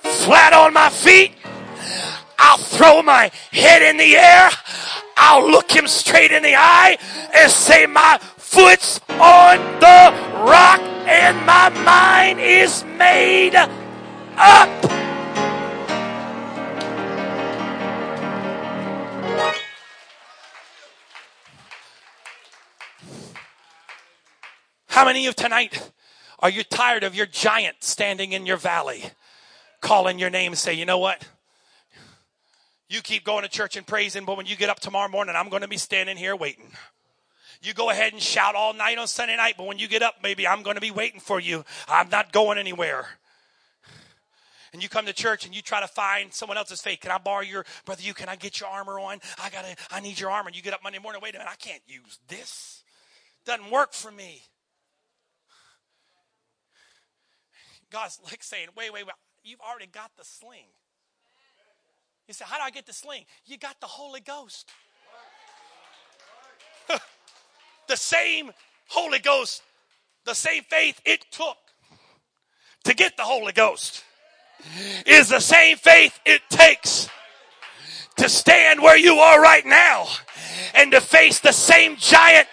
flat 0.00 0.54
on 0.54 0.72
my 0.72 0.88
feet 0.88 1.35
I'll 2.38 2.58
throw 2.58 3.02
my 3.02 3.30
head 3.52 3.82
in 3.82 3.96
the 3.96 4.16
air. 4.16 4.50
I'll 5.16 5.50
look 5.50 5.70
him 5.70 5.86
straight 5.86 6.30
in 6.30 6.42
the 6.42 6.54
eye 6.56 6.98
and 7.34 7.50
say, 7.50 7.86
My 7.86 8.18
foot's 8.36 9.00
on 9.10 9.58
the 9.80 10.44
rock 10.44 10.80
and 11.06 11.46
my 11.46 11.68
mind 11.84 12.40
is 12.40 12.84
made 12.84 13.54
up. 13.54 13.70
How 24.88 25.04
many 25.04 25.26
of 25.26 25.36
tonight 25.36 25.90
are 26.38 26.48
you 26.48 26.62
tired 26.62 27.04
of 27.04 27.14
your 27.14 27.26
giant 27.26 27.76
standing 27.80 28.32
in 28.32 28.46
your 28.46 28.56
valley, 28.56 29.04
calling 29.80 30.18
your 30.18 30.30
name 30.30 30.54
say, 30.54 30.72
you 30.72 30.86
know 30.86 30.98
what? 30.98 31.28
You 32.88 33.02
keep 33.02 33.24
going 33.24 33.42
to 33.42 33.48
church 33.48 33.76
and 33.76 33.86
praising, 33.86 34.24
but 34.24 34.36
when 34.36 34.46
you 34.46 34.56
get 34.56 34.70
up 34.70 34.80
tomorrow 34.80 35.08
morning, 35.08 35.34
I'm 35.36 35.48
going 35.48 35.62
to 35.62 35.68
be 35.68 35.76
standing 35.76 36.16
here 36.16 36.36
waiting. 36.36 36.70
You 37.62 37.74
go 37.74 37.90
ahead 37.90 38.12
and 38.12 38.22
shout 38.22 38.54
all 38.54 38.74
night 38.74 38.98
on 38.98 39.08
Sunday 39.08 39.36
night, 39.36 39.54
but 39.58 39.66
when 39.66 39.78
you 39.78 39.88
get 39.88 40.02
up, 40.02 40.16
maybe 40.22 40.46
I'm 40.46 40.62
going 40.62 40.76
to 40.76 40.80
be 40.80 40.90
waiting 40.90 41.20
for 41.20 41.40
you. 41.40 41.64
I'm 41.88 42.08
not 42.10 42.32
going 42.32 42.58
anywhere. 42.58 43.08
And 44.72 44.82
you 44.82 44.88
come 44.88 45.06
to 45.06 45.12
church 45.12 45.46
and 45.46 45.56
you 45.56 45.62
try 45.62 45.80
to 45.80 45.88
find 45.88 46.32
someone 46.32 46.58
else's 46.58 46.82
faith. 46.82 47.00
Can 47.00 47.10
I 47.10 47.18
borrow 47.18 47.40
your 47.40 47.64
brother? 47.86 48.02
You 48.02 48.14
can 48.14 48.28
I 48.28 48.36
get 48.36 48.60
your 48.60 48.68
armor 48.68 49.00
on? 49.00 49.20
I 49.42 49.48
gotta. 49.48 49.74
I 49.90 50.00
need 50.00 50.20
your 50.20 50.30
armor. 50.30 50.48
And 50.48 50.56
you 50.56 50.62
get 50.62 50.74
up 50.74 50.82
Monday 50.82 50.98
morning. 50.98 51.22
Wait 51.22 51.34
a 51.34 51.38
minute. 51.38 51.50
I 51.50 51.56
can't 51.56 51.80
use 51.86 52.18
this. 52.28 52.82
Doesn't 53.46 53.70
work 53.70 53.94
for 53.94 54.10
me. 54.10 54.42
God's 57.90 58.20
like 58.24 58.42
saying, 58.42 58.68
wait, 58.76 58.92
wait, 58.92 59.06
wait. 59.06 59.14
You've 59.44 59.60
already 59.60 59.86
got 59.86 60.10
the 60.18 60.24
sling. 60.24 60.66
You 62.28 62.34
say, 62.34 62.44
How 62.46 62.56
do 62.56 62.62
I 62.64 62.70
get 62.70 62.86
the 62.86 62.92
sling? 62.92 63.24
You 63.44 63.56
got 63.56 63.80
the 63.80 63.86
Holy 63.86 64.20
Ghost. 64.20 64.70
the 67.88 67.96
same 67.96 68.50
Holy 68.88 69.18
Ghost, 69.18 69.62
the 70.24 70.34
same 70.34 70.62
faith 70.64 71.00
it 71.04 71.24
took 71.30 71.56
to 72.84 72.94
get 72.94 73.16
the 73.16 73.24
Holy 73.24 73.52
Ghost 73.52 74.04
is 75.06 75.28
the 75.28 75.40
same 75.40 75.76
faith 75.76 76.18
it 76.24 76.40
takes 76.48 77.08
to 78.16 78.28
stand 78.28 78.80
where 78.80 78.96
you 78.96 79.16
are 79.16 79.40
right 79.40 79.66
now 79.66 80.06
and 80.74 80.90
to 80.92 81.00
face 81.00 81.40
the 81.40 81.52
same 81.52 81.96
giant. 81.96 82.48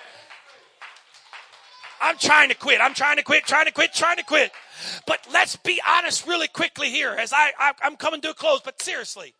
I'm 2.02 2.18
trying 2.18 2.50
to 2.50 2.56
quit. 2.56 2.82
I'm 2.82 2.94
trying 2.94 3.16
to 3.16 3.24
quit, 3.24 3.46
trying 3.46 3.66
to 3.66 3.72
quit, 3.72 3.94
trying 3.94 4.18
to 4.18 4.24
quit. 4.24 4.52
But 5.08 5.26
let's 5.32 5.56
be 5.56 5.82
honest 5.88 6.28
really 6.28 6.50
quickly 6.50 6.90
here 6.90 7.12
as 7.18 7.32
I, 7.32 7.52
I 7.58 7.74
am 7.84 7.96
coming 7.96 8.20
to 8.22 8.32
a 8.32 8.34
close, 8.34 8.60
but 8.60 8.82
seriously. 8.82 9.34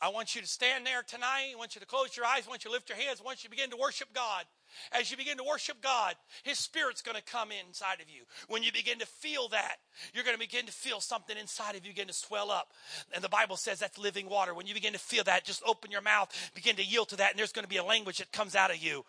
I 0.00 0.10
want 0.10 0.34
you 0.34 0.42
to 0.42 0.46
stand 0.46 0.84
there 0.84 1.02
tonight. 1.02 1.52
I 1.54 1.56
want 1.56 1.74
you 1.74 1.80
to 1.80 1.86
close 1.86 2.16
your 2.16 2.26
eyes. 2.26 2.42
I 2.46 2.50
want 2.50 2.64
you 2.64 2.70
to 2.70 2.74
lift 2.74 2.88
your 2.90 2.98
hands. 2.98 3.20
I 3.20 3.24
want 3.24 3.42
you 3.42 3.48
to 3.48 3.56
begin 3.56 3.70
to 3.70 3.76
worship 3.76 4.08
God. 4.14 4.44
As 4.92 5.10
you 5.10 5.16
begin 5.16 5.38
to 5.38 5.44
worship 5.44 5.80
God, 5.80 6.16
His 6.42 6.58
Spirit's 6.58 7.00
going 7.00 7.16
to 7.16 7.22
come 7.22 7.48
inside 7.50 8.00
of 8.02 8.10
you. 8.10 8.24
When 8.48 8.62
you 8.62 8.72
begin 8.72 8.98
to 8.98 9.06
feel 9.06 9.48
that, 9.48 9.76
you're 10.12 10.24
going 10.24 10.36
to 10.36 10.40
begin 10.40 10.66
to 10.66 10.72
feel 10.72 11.00
something 11.00 11.36
inside 11.38 11.76
of 11.76 11.84
you 11.84 11.92
begin 11.92 12.08
to 12.08 12.12
swell 12.12 12.50
up. 12.50 12.72
And 13.14 13.24
the 13.24 13.28
Bible 13.28 13.56
says 13.56 13.78
that's 13.78 13.96
living 13.96 14.28
water. 14.28 14.54
When 14.54 14.66
you 14.66 14.74
begin 14.74 14.92
to 14.92 14.98
feel 14.98 15.24
that, 15.24 15.44
just 15.44 15.62
open 15.64 15.90
your 15.90 16.02
mouth, 16.02 16.30
begin 16.54 16.76
to 16.76 16.84
yield 16.84 17.08
to 17.10 17.16
that, 17.16 17.30
and 17.30 17.38
there's 17.38 17.52
going 17.52 17.64
to 17.64 17.68
be 17.68 17.78
a 17.78 17.84
language 17.84 18.18
that 18.18 18.30
comes 18.32 18.54
out 18.54 18.70
of 18.70 18.76
you. 18.76 19.04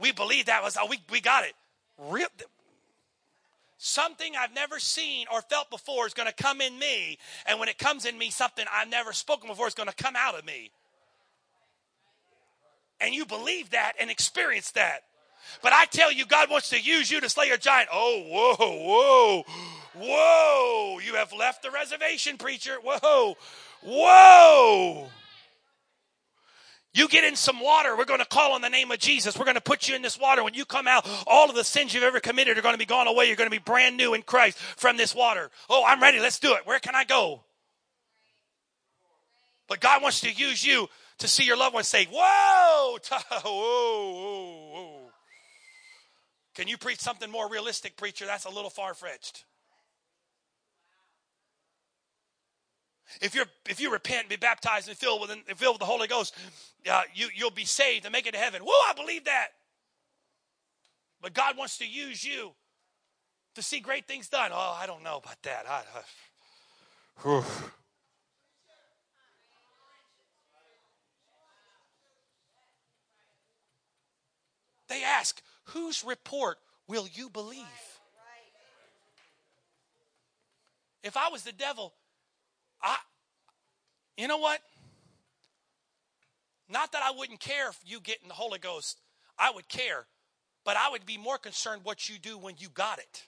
We 0.00 0.12
believe 0.12 0.46
that 0.46 0.62
was, 0.62 0.78
oh, 0.80 0.86
we, 0.88 1.00
we 1.10 1.20
got 1.20 1.44
it. 1.44 1.52
Real, 1.98 2.28
something 3.82 4.32
I've 4.38 4.54
never 4.54 4.78
seen 4.78 5.26
or 5.32 5.42
felt 5.42 5.68
before 5.68 6.06
is 6.06 6.14
going 6.14 6.28
to 6.28 6.34
come 6.34 6.60
in 6.60 6.78
me. 6.78 7.18
And 7.46 7.58
when 7.58 7.68
it 7.68 7.78
comes 7.78 8.04
in 8.04 8.16
me, 8.16 8.30
something 8.30 8.64
I've 8.72 8.88
never 8.88 9.12
spoken 9.12 9.48
before 9.48 9.66
is 9.66 9.74
going 9.74 9.88
to 9.88 9.94
come 9.94 10.14
out 10.16 10.38
of 10.38 10.46
me. 10.46 10.70
And 13.00 13.12
you 13.12 13.26
believe 13.26 13.70
that 13.70 13.94
and 14.00 14.08
experience 14.08 14.70
that. 14.72 15.00
But 15.62 15.72
I 15.72 15.86
tell 15.86 16.12
you, 16.12 16.24
God 16.24 16.48
wants 16.50 16.70
to 16.70 16.80
use 16.80 17.10
you 17.10 17.20
to 17.20 17.28
slay 17.28 17.50
a 17.50 17.58
giant. 17.58 17.88
Oh, 17.92 18.22
whoa, 18.28 18.54
whoa, 18.86 19.44
whoa. 19.94 20.98
You 21.00 21.14
have 21.14 21.32
left 21.32 21.64
the 21.64 21.70
reservation, 21.72 22.38
preacher. 22.38 22.76
Whoa, 22.80 23.34
whoa. 23.82 25.08
You 26.94 27.08
get 27.08 27.24
in 27.24 27.36
some 27.36 27.60
water. 27.60 27.96
We're 27.96 28.04
going 28.04 28.20
to 28.20 28.26
call 28.26 28.52
on 28.52 28.60
the 28.60 28.68
name 28.68 28.90
of 28.90 28.98
Jesus. 28.98 29.38
We're 29.38 29.46
going 29.46 29.54
to 29.54 29.62
put 29.62 29.88
you 29.88 29.94
in 29.94 30.02
this 30.02 30.18
water. 30.18 30.44
When 30.44 30.52
you 30.52 30.66
come 30.66 30.86
out, 30.86 31.08
all 31.26 31.48
of 31.48 31.56
the 31.56 31.64
sins 31.64 31.94
you've 31.94 32.02
ever 32.02 32.20
committed 32.20 32.58
are 32.58 32.62
going 32.62 32.74
to 32.74 32.78
be 32.78 32.84
gone 32.84 33.06
away. 33.06 33.26
You're 33.26 33.36
going 33.36 33.50
to 33.50 33.56
be 33.56 33.62
brand 33.62 33.96
new 33.96 34.12
in 34.12 34.22
Christ 34.22 34.58
from 34.58 34.98
this 34.98 35.14
water. 35.14 35.50
Oh, 35.70 35.84
I'm 35.86 36.02
ready. 36.02 36.20
Let's 36.20 36.38
do 36.38 36.52
it. 36.54 36.66
Where 36.66 36.78
can 36.78 36.94
I 36.94 37.04
go? 37.04 37.44
But 39.68 39.80
God 39.80 40.02
wants 40.02 40.20
to 40.20 40.30
use 40.30 40.64
you 40.66 40.88
to 41.18 41.28
see 41.28 41.44
your 41.44 41.56
loved 41.56 41.74
ones 41.74 41.88
say, 41.88 42.06
Whoa, 42.10 42.98
whoa, 43.08 43.40
whoa, 43.42 44.70
whoa. 44.72 45.10
Can 46.54 46.68
you 46.68 46.76
preach 46.76 47.00
something 47.00 47.30
more 47.30 47.48
realistic, 47.48 47.96
preacher? 47.96 48.26
That's 48.26 48.44
a 48.44 48.50
little 48.50 48.68
far 48.68 48.92
fetched. 48.92 49.44
If 53.20 53.34
you're 53.34 53.46
if 53.68 53.80
you 53.80 53.92
repent, 53.92 54.28
be 54.28 54.36
baptized, 54.36 54.88
and 54.88 54.96
filled 54.96 55.20
with 55.20 55.30
filled 55.56 55.74
with 55.74 55.80
the 55.80 55.86
Holy 55.86 56.08
Ghost, 56.08 56.34
uh, 56.90 57.02
you 57.14 57.28
you'll 57.34 57.50
be 57.50 57.64
saved 57.64 58.04
and 58.04 58.12
make 58.12 58.26
it 58.26 58.32
to 58.32 58.38
heaven. 58.38 58.62
Whoa, 58.62 58.90
I 58.90 58.94
believe 58.94 59.24
that. 59.24 59.48
But 61.20 61.34
God 61.34 61.56
wants 61.56 61.78
to 61.78 61.86
use 61.86 62.24
you 62.24 62.52
to 63.54 63.62
see 63.62 63.80
great 63.80 64.06
things 64.06 64.28
done. 64.28 64.50
Oh, 64.52 64.78
I 64.80 64.86
don't 64.86 65.04
know 65.04 65.18
about 65.18 65.40
that. 65.42 65.66
I, 65.68 65.82
I, 65.94 66.02
they 74.88 75.02
ask, 75.04 75.40
whose 75.64 76.02
report 76.04 76.58
will 76.88 77.06
you 77.12 77.30
believe? 77.30 77.66
If 81.02 81.16
I 81.16 81.28
was 81.28 81.42
the 81.42 81.52
devil, 81.52 81.94
I, 82.82 82.96
you 84.16 84.28
know 84.28 84.38
what? 84.38 84.60
Not 86.68 86.92
that 86.92 87.02
I 87.02 87.10
wouldn't 87.10 87.40
care 87.40 87.68
if 87.68 87.78
you 87.84 88.00
get 88.00 88.18
in 88.22 88.28
the 88.28 88.34
Holy 88.34 88.58
Ghost. 88.58 89.00
I 89.38 89.50
would 89.50 89.68
care, 89.68 90.06
but 90.64 90.76
I 90.76 90.90
would 90.90 91.04
be 91.04 91.18
more 91.18 91.38
concerned 91.38 91.82
what 91.84 92.08
you 92.08 92.18
do 92.18 92.38
when 92.38 92.54
you 92.58 92.68
got 92.68 92.98
it. 92.98 93.24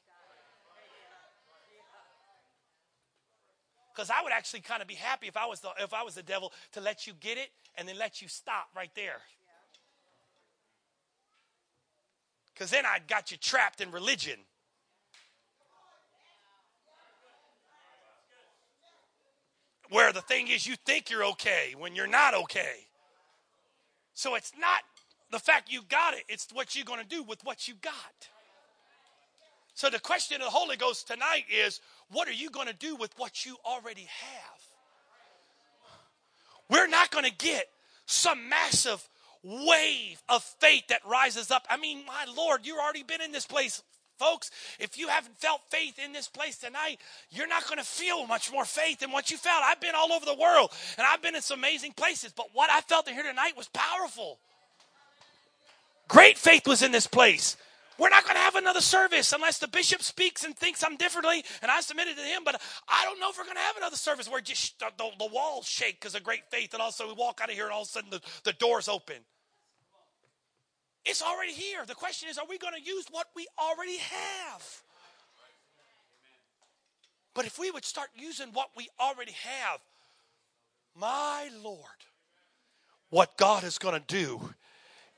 Because 3.95 4.11
I 4.11 4.23
would 4.23 4.33
actually 4.33 4.61
kind 4.61 4.83
of 4.83 4.89
be 4.89 4.95
happy 4.95 5.29
if 5.29 5.37
I 5.37 5.47
was 5.47 5.61
the 5.61 5.71
if 5.79 5.95
I 5.95 6.03
was 6.03 6.15
the 6.15 6.23
devil 6.23 6.53
to 6.73 6.81
let 6.81 7.07
you 7.07 7.13
get 7.21 7.39
it 7.39 7.51
and 7.77 7.87
then 7.87 7.97
let 7.97 8.21
you 8.21 8.27
stop 8.27 8.69
right 8.75 8.91
there. 8.97 9.21
Because 12.53 12.71
then 12.71 12.87
I 12.87 12.99
got 13.07 13.31
you 13.31 13.37
trapped 13.37 13.81
in 13.81 13.91
religion. 13.91 14.39
Where 19.91 20.13
the 20.13 20.21
thing 20.21 20.49
is 20.49 20.67
you 20.67 20.77
think 20.85 21.11
you're 21.11 21.25
okay 21.25 21.75
when 21.79 21.95
you're 21.95 22.07
not 22.07 22.35
okay. 22.35 22.87
So 24.15 24.35
it's 24.35 24.53
not 24.59 24.81
the 25.31 25.39
fact 25.39 25.73
you 25.73 25.83
got 25.89 26.15
it, 26.15 26.25
it's 26.29 26.49
what 26.53 26.77
you're 26.77 26.85
going 26.85 27.01
to 27.01 27.09
do 27.09 27.23
with 27.23 27.45
what 27.45 27.67
you 27.67 27.75
got. 27.83 27.93
So 29.75 29.91
the 29.91 29.99
question 29.99 30.41
of 30.41 30.47
the 30.47 30.51
Holy 30.51 30.77
Ghost 30.77 31.09
tonight 31.09 31.45
is 31.53 31.81
what 32.11 32.29
are 32.29 32.33
you 32.33 32.51
going 32.51 32.69
to 32.69 32.75
do 32.75 32.95
with 32.95 33.13
what 33.17 33.45
you 33.45 33.57
already 33.65 34.07
have? 34.09 34.61
We're 36.71 36.87
not 36.87 37.11
going 37.11 37.25
to 37.25 37.37
get 37.37 37.67
some 38.07 38.49
massive 38.49 39.07
wave 39.43 40.23
of 40.29 40.43
faith 40.43 40.87
that 40.89 41.01
rises 41.07 41.51
up. 41.51 41.67
I 41.69 41.77
mean, 41.77 42.05
my 42.07 42.25
Lord, 42.35 42.61
you've 42.65 42.79
already 42.79 43.03
been 43.03 43.21
in 43.21 43.33
this 43.33 43.47
place 43.47 43.83
Folks, 44.19 44.51
if 44.79 44.97
you 44.97 45.09
haven't 45.09 45.37
felt 45.39 45.61
faith 45.69 45.99
in 45.99 46.13
this 46.13 46.29
place 46.29 46.57
tonight, 46.59 46.99
you're 47.31 47.49
not 47.49 47.67
going 47.67 47.79
to 47.79 47.85
feel 47.85 48.27
much 48.27 48.53
more 48.53 48.65
faith 48.65 49.01
than 49.01 49.11
what 49.11 49.31
you 49.31 49.37
felt. 49.37 49.63
I've 49.65 49.81
been 49.81 49.95
all 49.97 50.13
over 50.13 50.25
the 50.25 50.35
world 50.35 50.73
and 50.97 51.07
I've 51.07 51.23
been 51.23 51.35
in 51.35 51.43
some 51.43 51.59
amazing 51.59 51.93
places, 51.93 52.33
but 52.35 52.47
what 52.53 52.71
I 52.71 52.81
felt 52.81 53.09
in 53.09 53.15
here 53.15 53.25
tonight 53.25 53.57
was 53.57 53.69
powerful. 53.69 54.39
Great 56.09 56.39
faith 56.39 56.67
was 56.67 56.83
in 56.83 56.93
this 56.93 57.07
place. 57.07 57.57
We're 57.99 58.09
not 58.09 58.25
going 58.25 58.35
to 58.35 58.41
have 58.41 58.57
another 58.57 58.81
service 58.81 59.33
unless 59.33 59.59
the 59.59 59.69
bishop 59.69 60.03
speaks 60.03 60.43
and 60.45 60.57
thinks 60.57 60.83
I'm 60.83 60.97
differently, 60.97 61.45
and 61.63 61.71
I 61.71 61.81
submitted 61.81 62.17
to 62.17 62.23
him. 62.23 62.43
But 62.45 62.61
I 62.89 63.05
don't 63.05 63.21
know 63.21 63.31
if 63.31 63.39
we're 63.39 63.45
going 63.45 63.57
to 63.57 63.63
have 63.63 63.77
another 63.77 63.97
service 63.97 64.29
where 64.29 64.41
just 64.41 64.79
the, 64.81 64.87
the, 64.99 65.11
the 65.19 65.33
walls 65.33 65.67
shake 65.67 66.01
because 66.01 66.17
of 66.17 66.25
great 66.25 66.43
faith, 66.51 66.75
and 66.75 66.83
also 66.83 67.07
we 67.07 67.15
walk 67.15 67.41
out 67.41 67.51
of 67.51 67.55
here 67.55 67.65
and 67.65 67.73
all 67.73 67.83
of 67.83 67.89
a 67.89 67.91
sudden 67.91 68.11
the, 68.11 68.21
the 68.43 68.53
doors 68.55 68.89
open. 68.89 69.17
It's 71.05 71.23
already 71.23 71.53
here. 71.53 71.85
The 71.87 71.95
question 71.95 72.29
is, 72.29 72.39
are 72.39 72.47
we 72.49 72.59
going 72.59 72.75
to 72.75 72.83
use 72.83 73.07
what 73.11 73.27
we 73.37 73.47
already 73.59 73.99
have? 73.99 74.83
But 77.35 77.47
if 77.47 77.59
we 77.59 77.71
would 77.71 77.85
start 77.85 78.09
using 78.15 78.49
what 78.53 78.71
we 78.77 78.89
already 78.99 79.33
have, 79.33 79.81
my 80.99 81.51
Lord, 81.63 81.79
what 83.11 83.37
God 83.37 83.65
is 83.65 83.79
going 83.79 84.01
to 84.01 84.07
do 84.07 84.55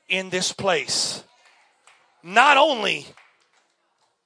in 0.09 0.29
this 0.29 0.51
place, 0.51 1.23
not 2.23 2.57
only 2.57 3.05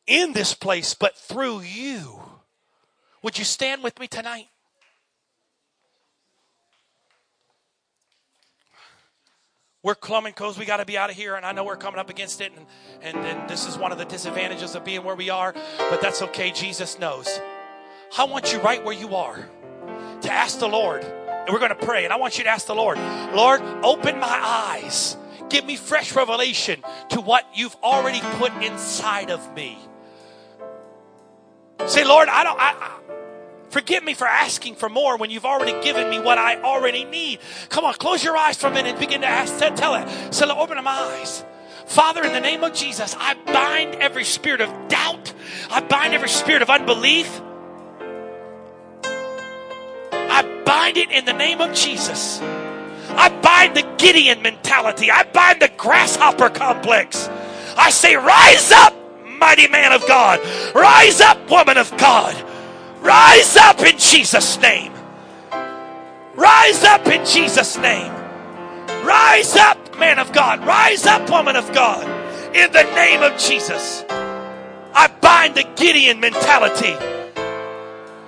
in 0.08 0.34
this 0.34 0.54
place, 0.54 0.94
but 0.94 1.16
through 1.16 1.62
you. 1.62 2.22
Would 3.24 3.38
you 3.38 3.46
stand 3.46 3.84
with 3.84 4.00
me 4.00 4.08
tonight? 4.08 4.48
We're 9.84 9.96
coming 9.96 10.32
because 10.32 10.60
we 10.60 10.66
got 10.66 10.78
to 10.78 10.86
be 10.86 10.98
out 10.98 11.10
of 11.10 11.16
here 11.16 11.36
and 11.36 11.46
i 11.46 11.52
know 11.52 11.64
we're 11.64 11.76
coming 11.76 12.00
up 12.00 12.10
against 12.10 12.42
it 12.42 12.52
and, 12.56 12.66
and, 13.02 13.18
and 13.26 13.50
this 13.50 13.68
is 13.68 13.78
one 13.78 13.92
of 13.92 13.98
the 13.98 14.06
disadvantages 14.06 14.76
of 14.76 14.84
being 14.86 15.04
where 15.04 15.16
we 15.16 15.30
are 15.30 15.54
but 15.90 16.02
that's 16.02 16.22
okay. 16.22 16.52
Jesus 16.52 17.00
knows. 17.00 17.28
I 18.18 18.26
want 18.26 18.54
you 18.54 18.60
right 18.60 18.84
where 18.84 18.96
you 18.96 19.16
are 19.16 19.50
to 20.22 20.32
ask 20.32 20.60
the 20.60 20.68
lord 20.68 21.04
and 21.04 21.50
we're 21.52 21.60
going 21.60 21.70
to 21.70 21.86
pray 21.86 22.04
and 22.04 22.14
i 22.14 22.18
want 22.18 22.38
you 22.38 22.44
to 22.44 22.50
ask 22.50 22.68
the 22.68 22.76
lord 22.76 22.98
lord 23.34 23.62
open 23.84 24.20
my 24.20 24.28
eyes. 24.28 25.18
Give 25.50 25.66
me 25.66 25.76
fresh 25.76 26.16
revelation 26.16 26.82
to 27.10 27.20
what 27.20 27.46
you've 27.54 27.76
already 27.84 28.22
put 28.38 28.54
inside 28.64 29.32
of 29.32 29.54
me. 29.56 29.78
Say 31.88 32.06
lord 32.06 32.30
i 32.30 32.44
don't 32.44 32.60
I, 32.60 33.00
Forgive 33.72 34.04
me 34.04 34.14
for 34.14 34.28
asking 34.28 34.76
for 34.76 34.90
more 34.90 35.16
when 35.16 35.30
you've 35.30 35.46
already 35.46 35.72
given 35.82 36.10
me 36.10 36.20
what 36.20 36.38
I 36.38 36.62
already 36.62 37.06
need. 37.06 37.40
Come 37.70 37.86
on, 37.86 37.94
close 37.94 38.22
your 38.22 38.36
eyes 38.36 38.58
for 38.58 38.68
a 38.68 38.72
minute 38.72 38.90
and 38.92 39.00
begin 39.00 39.22
to 39.22 39.28
ask, 39.28 39.58
tell 39.78 39.96
it. 39.96 40.34
So 40.34 40.46
open 40.54 40.78
up 40.78 40.84
my 40.84 40.92
eyes. 40.92 41.46
Father, 41.86 42.22
in 42.26 42.34
the 42.34 42.42
name 42.42 42.66
of 42.66 42.74
Jesus, 42.74 43.16
I 43.18 43.34
bind 43.34 43.96
every 43.96 44.26
spirit 44.26 44.60
of 44.60 44.70
doubt. 44.90 45.34
I 45.70 45.80
bind 45.80 46.14
every 46.14 46.28
spirit 46.28 46.62
of 46.62 46.70
unbelief. 46.70 47.42
I 50.14 50.64
bind 50.66 50.98
it 50.98 51.10
in 51.10 51.24
the 51.24 51.34
name 51.34 51.62
of 51.62 51.74
Jesus. 51.74 52.42
I 52.42 53.30
bind 53.42 53.78
the 53.78 53.90
Gideon 53.98 54.42
mentality. 54.42 55.10
I 55.10 55.24
bind 55.24 55.62
the 55.62 55.72
grasshopper 55.78 56.50
complex. 56.50 57.30
I 57.78 57.90
say, 57.90 58.18
rise 58.18 58.72
up, 58.74 58.94
mighty 59.26 59.70
man 59.70 59.94
of 59.94 60.06
God. 60.08 60.42
Rise 60.76 61.22
up, 61.22 61.50
woman 61.50 61.78
of 61.78 61.90
God. 61.98 62.51
Rise 63.02 63.58
up 63.58 63.80
in 63.80 63.98
Jesus' 63.98 64.60
name. 64.60 64.94
Rise 66.36 66.84
up 66.84 67.08
in 67.08 67.26
Jesus' 67.26 67.78
name. 67.78 68.14
Rise 69.04 69.56
up, 69.56 69.98
man 69.98 70.20
of 70.20 70.32
God. 70.32 70.64
Rise 70.66 71.08
up, 71.08 71.28
woman 71.30 71.56
of 71.56 71.72
God. 71.74 72.04
In 72.56 72.72
the 72.72 72.84
name 72.96 73.24
of 73.24 73.38
Jesus. 73.40 74.06
I 74.10 75.10
bind 75.20 75.56
the 75.56 75.66
Gideon 75.76 76.20
mentality. 76.20 76.96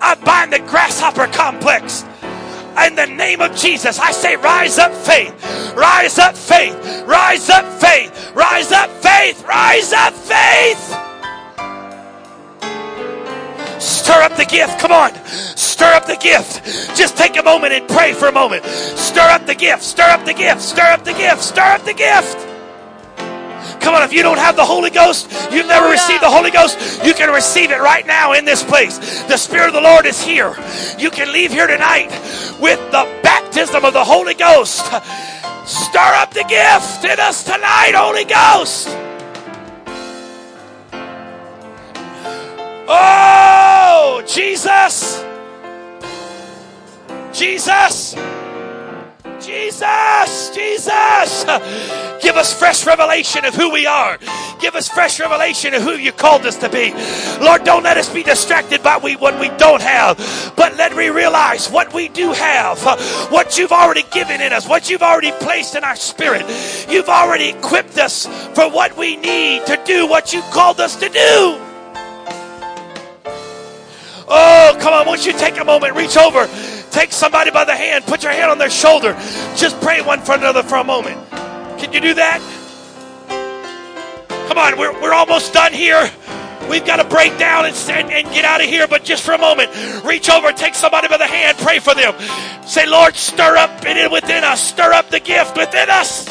I 0.02 0.16
bind 0.26 0.52
the 0.52 0.60
grasshopper 0.60 1.28
complex. 1.28 2.04
In 2.86 2.96
the 2.96 3.06
name 3.06 3.42
of 3.42 3.56
Jesus, 3.56 4.00
I 4.00 4.12
say, 4.12 4.36
rise 4.38 4.80
up 4.80 4.92
faith. 4.94 5.34
Rise 5.76 6.18
up 6.18 6.36
faith. 6.36 6.76
Rise 7.06 7.50
up 7.50 7.66
faith. 7.80 8.32
Rise 8.34 8.72
up 8.72 8.90
faith. 8.90 9.46
Rise 9.46 9.94
up 9.94 10.14
faith. 10.14 11.03
Stir 13.84 14.22
up 14.22 14.36
the 14.38 14.46
gift. 14.46 14.80
Come 14.80 14.92
on. 14.92 15.14
Stir 15.26 15.94
up 15.94 16.06
the 16.06 16.16
gift. 16.16 16.64
Just 16.96 17.18
take 17.18 17.38
a 17.38 17.44
moment 17.44 17.74
and 17.74 17.88
pray 17.90 18.14
for 18.14 18.28
a 18.28 18.32
moment. 18.32 18.64
Stir 18.66 19.30
up 19.30 19.46
the 19.46 19.56
gift. 19.56 19.84
Stir 19.84 20.04
up 20.04 20.24
the 20.26 20.34
gift. 20.34 20.62
Stir 20.62 20.84
up 20.84 21.04
the 21.04 21.14
gift. 21.14 21.42
Stir 21.42 21.62
up 21.62 21.84
the 21.84 21.94
gift. 21.94 22.48
Come 23.82 23.96
on, 23.96 24.04
if 24.04 24.14
you 24.14 24.24
don't 24.24 24.38
have 24.38 24.56
the 24.56 24.64
Holy 24.64 24.90
Ghost, 24.90 25.30
you've 25.52 25.68
never 25.68 25.90
received 25.90 26.24
the 26.24 26.30
Holy 26.30 26.52
Ghost, 26.52 27.04
you 27.04 27.14
can 27.14 27.30
receive 27.34 27.70
it 27.70 27.82
right 27.82 28.08
now 28.08 28.32
in 28.32 28.46
this 28.46 28.64
place. 28.64 29.24
The 29.24 29.36
Spirit 29.36 29.68
of 29.68 29.74
the 29.74 29.82
Lord 29.82 30.06
is 30.06 30.24
here. 30.24 30.56
You 30.98 31.12
can 31.12 31.34
leave 31.34 31.52
here 31.52 31.68
tonight 31.68 32.10
with 32.62 32.80
the 32.92 33.04
baptism 33.24 33.84
of 33.84 33.92
the 33.92 34.04
Holy 34.04 34.36
Ghost. 34.36 34.86
Stir 35.66 36.14
up 36.16 36.34
the 36.34 36.46
gift 36.48 37.04
in 37.04 37.20
us 37.20 37.44
tonight, 37.44 37.92
Holy 37.94 38.24
Ghost. 38.24 39.13
Oh, 42.96 44.24
Jesus. 44.28 45.24
Jesus. 47.34 48.16
Jesus, 49.44 50.52
Jesus. 50.56 51.44
Give 52.22 52.38
us 52.38 52.58
fresh 52.58 52.86
revelation 52.86 53.44
of 53.46 53.54
who 53.54 53.72
we 53.72 53.86
are. 53.86 54.18
Give 54.62 54.76
us 54.76 54.88
fresh 54.88 55.20
revelation 55.20 55.74
of 55.74 55.82
who 55.82 55.94
you 55.94 56.12
called 56.12 56.46
us 56.46 56.56
to 56.58 56.70
be. 56.70 56.94
Lord, 57.44 57.64
don't 57.64 57.84
let 57.84 57.98
us 57.98 58.08
be 58.08 58.24
distracted 58.24 58.82
by 58.82 58.98
what 58.98 59.40
we 59.40 59.50
don't 59.58 59.82
have, 59.82 60.18
but 60.56 60.78
let 60.78 60.96
me 60.96 61.10
realize 61.10 61.70
what 61.70 61.94
we 61.94 62.08
do 62.08 62.32
have, 62.32 62.82
what 63.32 63.58
you've 63.58 63.74
already 63.74 64.04
given 64.12 64.40
in 64.40 64.54
us, 64.54 64.68
what 64.68 64.90
you've 64.90 65.04
already 65.04 65.32
placed 65.34 65.76
in 65.76 65.84
our 65.84 65.98
spirit. 65.98 66.46
You've 66.88 67.10
already 67.10 67.50
equipped 67.50 67.98
us 67.98 68.26
for 68.56 68.70
what 68.70 68.96
we 68.96 69.18
need 69.18 69.66
to 69.66 69.82
do 69.86 70.08
what 70.08 70.32
you 70.32 70.42
called 70.54 70.80
us 70.80 70.96
to 70.98 71.10
do. 71.10 71.73
Come 74.84 74.94
on. 74.94 75.08
Won't 75.08 75.26
you 75.26 75.32
take 75.32 75.58
a 75.60 75.64
moment, 75.64 75.96
reach 75.96 76.18
over, 76.18 76.46
take 76.92 77.14
somebody 77.14 77.50
by 77.52 77.64
the 77.64 77.76
hand, 77.76 78.06
put 78.06 78.22
your 78.22 78.34
hand 78.34 78.52
on 78.52 78.58
their 78.58 78.70
shoulder. 78.70 79.14
Just 79.56 79.80
pray 79.82 80.02
one 80.02 80.20
for 80.20 80.36
another 80.36 80.62
for 80.62 80.76
a 80.76 80.84
moment. 80.84 81.18
Can 81.80 81.94
you 81.94 82.02
do 82.02 82.14
that? 82.16 82.42
Come 84.48 84.58
on, 84.58 84.78
we're, 84.78 84.94
we're 85.02 85.14
almost 85.14 85.54
done 85.54 85.72
here. 85.72 86.12
We've 86.70 86.86
got 86.86 86.98
to 86.98 87.04
break 87.06 87.38
down 87.38 87.66
and, 87.66 87.76
and, 87.90 88.12
and 88.12 88.34
get 88.34 88.46
out 88.46 88.62
of 88.62 88.68
here, 88.68 88.88
but 88.88 89.04
just 89.04 89.24
for 89.24 89.34
a 89.34 89.38
moment, 89.38 89.72
reach 90.04 90.30
over, 90.30 90.52
take 90.52 90.76
somebody 90.76 91.08
by 91.08 91.18
the 91.18 91.28
hand, 91.28 91.58
pray 91.58 91.80
for 91.80 91.94
them. 91.96 92.14
Say, 92.66 92.86
Lord, 92.86 93.16
stir 93.16 93.56
up 93.58 93.86
it 93.86 94.12
within 94.12 94.44
us, 94.44 94.62
stir 94.62 94.92
up 94.94 95.10
the 95.10 95.20
gift 95.20 95.58
within 95.58 95.90
us. 95.90 96.28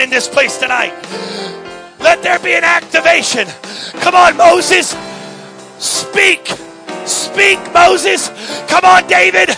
In 0.00 0.10
this 0.10 0.28
place 0.28 0.58
tonight. 0.58 0.94
Let 2.00 2.22
there 2.22 2.38
be 2.38 2.54
an 2.54 2.64
activation. 2.64 3.46
Come 4.00 4.14
on, 4.14 4.36
Moses. 4.36 4.96
Speak. 5.78 6.46
Speak, 7.06 7.58
Moses. 7.72 8.28
Come 8.68 8.84
on, 8.84 9.06
David. 9.08 9.50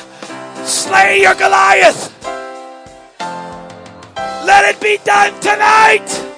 Slay 0.64 1.22
your 1.22 1.34
Goliath. 1.34 2.16
Let 4.46 4.74
it 4.74 4.80
be 4.80 4.98
done 5.04 5.38
tonight. 5.40 6.29